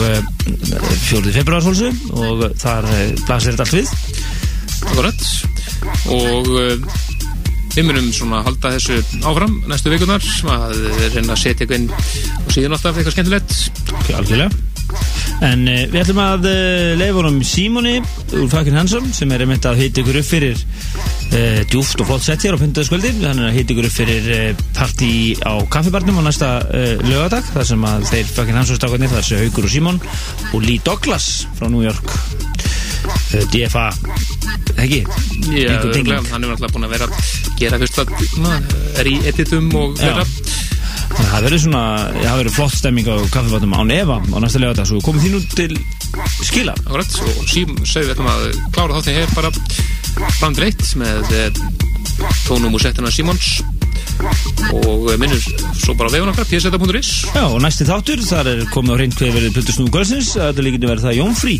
fjórið 1.04 1.34
februar 1.42 1.60
svolsum 1.60 1.96
og 2.16 2.46
þar 2.56 2.86
blasir 3.26 3.52
þetta 3.52 3.66
allt 3.66 3.74
við. 3.76 3.90
Akkurat. 4.88 5.26
Og 6.14 6.48
við 7.78 7.86
munum 7.86 8.06
svona 8.10 8.40
halda 8.42 8.72
þessu 8.74 8.96
áfram 9.28 9.52
næstu 9.70 9.92
vikunar 9.92 10.24
að 10.50 10.72
reyna 11.14 11.34
að 11.34 11.42
setja 11.44 11.62
eitthvað 11.62 11.76
inn 11.76 11.90
og 11.92 12.48
síðan 12.50 12.74
alltaf 12.74 12.96
eitthvað 12.98 13.14
skemmtilegt 13.14 14.16
algjörlega 14.18 14.64
En 15.44 15.66
uh, 15.68 15.82
við 15.92 16.00
ætlum 16.00 16.18
að 16.24 16.46
uh, 16.48 16.94
leifa 16.98 17.20
honum 17.20 17.36
Símoni 17.46 17.98
úr 18.34 18.48
Fakin 18.50 18.78
Hansson 18.80 19.06
sem 19.14 19.30
er 19.30 19.44
einmitt 19.44 19.68
að 19.68 19.82
hita 19.84 20.02
ykkur 20.02 20.18
upp 20.18 20.26
fyrir 20.26 20.58
uh, 20.58 21.60
djúft 21.70 22.02
og 22.02 22.08
flott 22.08 22.24
sett 22.26 22.46
hér 22.48 22.56
á 22.56 22.62
50. 22.64 22.88
skvöldi 22.88 23.12
hann 23.20 23.44
er 23.44 23.52
að 23.52 23.60
hita 23.60 23.76
ykkur 23.76 23.86
upp 23.90 23.94
fyrir 23.94 24.58
partí 24.74 25.12
á 25.38 25.54
kaffibarnum 25.70 26.18
á 26.18 26.22
næsta 26.26 26.50
lögadag 27.04 27.46
þar 27.52 27.68
sem 27.70 27.86
að 27.92 28.08
þeir 28.10 28.32
Fakin 28.40 28.58
Hansson 28.58 28.80
stakarnir 28.80 29.12
þar 29.12 29.28
sem 29.28 29.44
Haugur 29.44 29.68
og 29.68 29.74
Símon 29.76 30.02
og 30.50 30.64
Lee 30.66 30.82
Douglas 30.82 31.28
frá 31.60 31.70
New 31.70 31.86
York 31.86 32.16
DFA 33.52 33.92
ekki? 34.78 35.04
Einhver 35.04 35.92
örugglega, 35.92 36.24
hann 36.32 36.44
er 36.44 36.54
alltaf 36.54 36.74
búin 36.74 36.88
að 36.88 36.96
vera 36.96 37.08
gera 37.58 37.80
fyrst 37.82 38.02
að 38.02 38.14
na, 38.42 38.58
er 39.00 39.10
í 39.10 39.18
editum 39.28 39.70
og 39.78 39.98
vera 40.00 40.24
Þannig 41.08 41.24
að 41.24 41.32
það 41.32 41.44
verður 41.46 41.60
svona, 41.62 41.82
það 42.18 42.38
verður 42.38 42.54
flott 42.54 42.74
stemming 42.76 43.08
á 43.08 43.16
kaffibarnum 43.32 43.76
án 43.78 43.92
Eva 43.94 44.18
á 44.20 44.38
næsta 44.44 44.60
lögadag 44.60 44.88
svo 44.90 45.00
komum 45.04 45.22
því 45.22 45.30
nú 45.32 45.40
til 45.54 45.78
skila. 46.44 46.74
Akkurat, 46.84 47.16
og 47.24 47.48
síðan 47.48 47.80
segum 47.88 48.10
við 48.10 48.12
ætlum 48.12 48.28
að 48.32 48.44
klára 48.76 48.98
þáttinn 48.98 49.16
hér 49.16 49.32
bara 49.32 49.52
fram 50.36 50.56
til 50.56 50.66
eitt 50.68 50.84
með 51.00 51.32
eh, 51.38 51.60
tónum 52.44 52.76
og 52.76 52.84
settina 52.84 53.12
Simons. 53.14 53.50
Og 54.82 55.08
eh, 55.12 55.18
minnum 55.20 55.40
svo 55.78 55.96
bara 55.96 56.12
á 56.12 56.14
vefun 56.18 56.32
okkar 56.34 56.48
pseta.is 56.50 57.12
Já, 57.32 57.44
og 57.46 57.58
næsti 57.64 57.88
þáttur, 57.88 58.24
þar 58.28 58.52
er 58.52 58.62
komið 58.74 58.94
á 58.94 58.96
reynd 59.00 59.18
hvað 59.18 59.34
verið 59.38 59.56
Plutusnúðu 59.56 59.94
Kvöldsins, 59.96 60.34
þetta 60.36 60.66
líkindi 60.66 60.92
verið 60.92 61.08
það 61.08 61.18
Jón 61.22 61.38
Frí. 61.38 61.56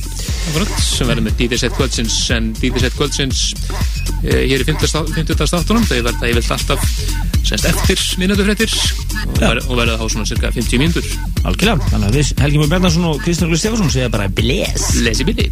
Akkurat, 0.50 0.76
sem 0.84 1.08
verður 1.08 1.28
með 1.30 1.40
DJ 1.40 1.62
set 1.64 1.78
kvöldsins 1.78 2.20
en 2.36 2.52
DJ 2.60 2.84
set 2.84 2.98
kvöldsins 2.98 3.48
hér 4.22 4.62
í 4.62 4.66
50. 4.66 5.12
50. 5.14 5.46
státtunum 5.50 5.84
þau 5.86 5.98
verða 6.08 6.30
yfirlt 6.30 6.54
alltaf 6.56 6.88
semst 7.48 7.68
eftir 7.70 8.02
minnöndufréttir 8.20 8.72
og, 9.38 9.74
verða 9.78 9.98
þá 10.00 10.06
svona 10.10 10.28
cirka 10.28 10.52
50 10.54 10.82
mínútur 10.82 11.06
Algjörlega, 11.48 11.90
þannig 11.92 12.10
að 12.10 12.18
við 12.18 12.32
Helgi 12.42 12.62
Mjög 12.62 12.72
Bjarnarsson 12.74 13.08
og 13.12 13.22
Kristján 13.24 13.52
Óli 13.52 13.60
Stefansson 13.62 13.94
segja 13.94 14.12
bara 14.12 14.28
bless. 14.28 14.90
lesi 15.04 15.28
billi 15.28 15.48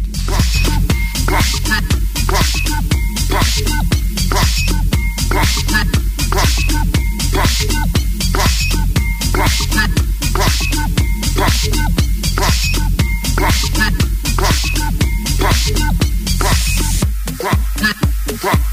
Rock. 18.43 18.67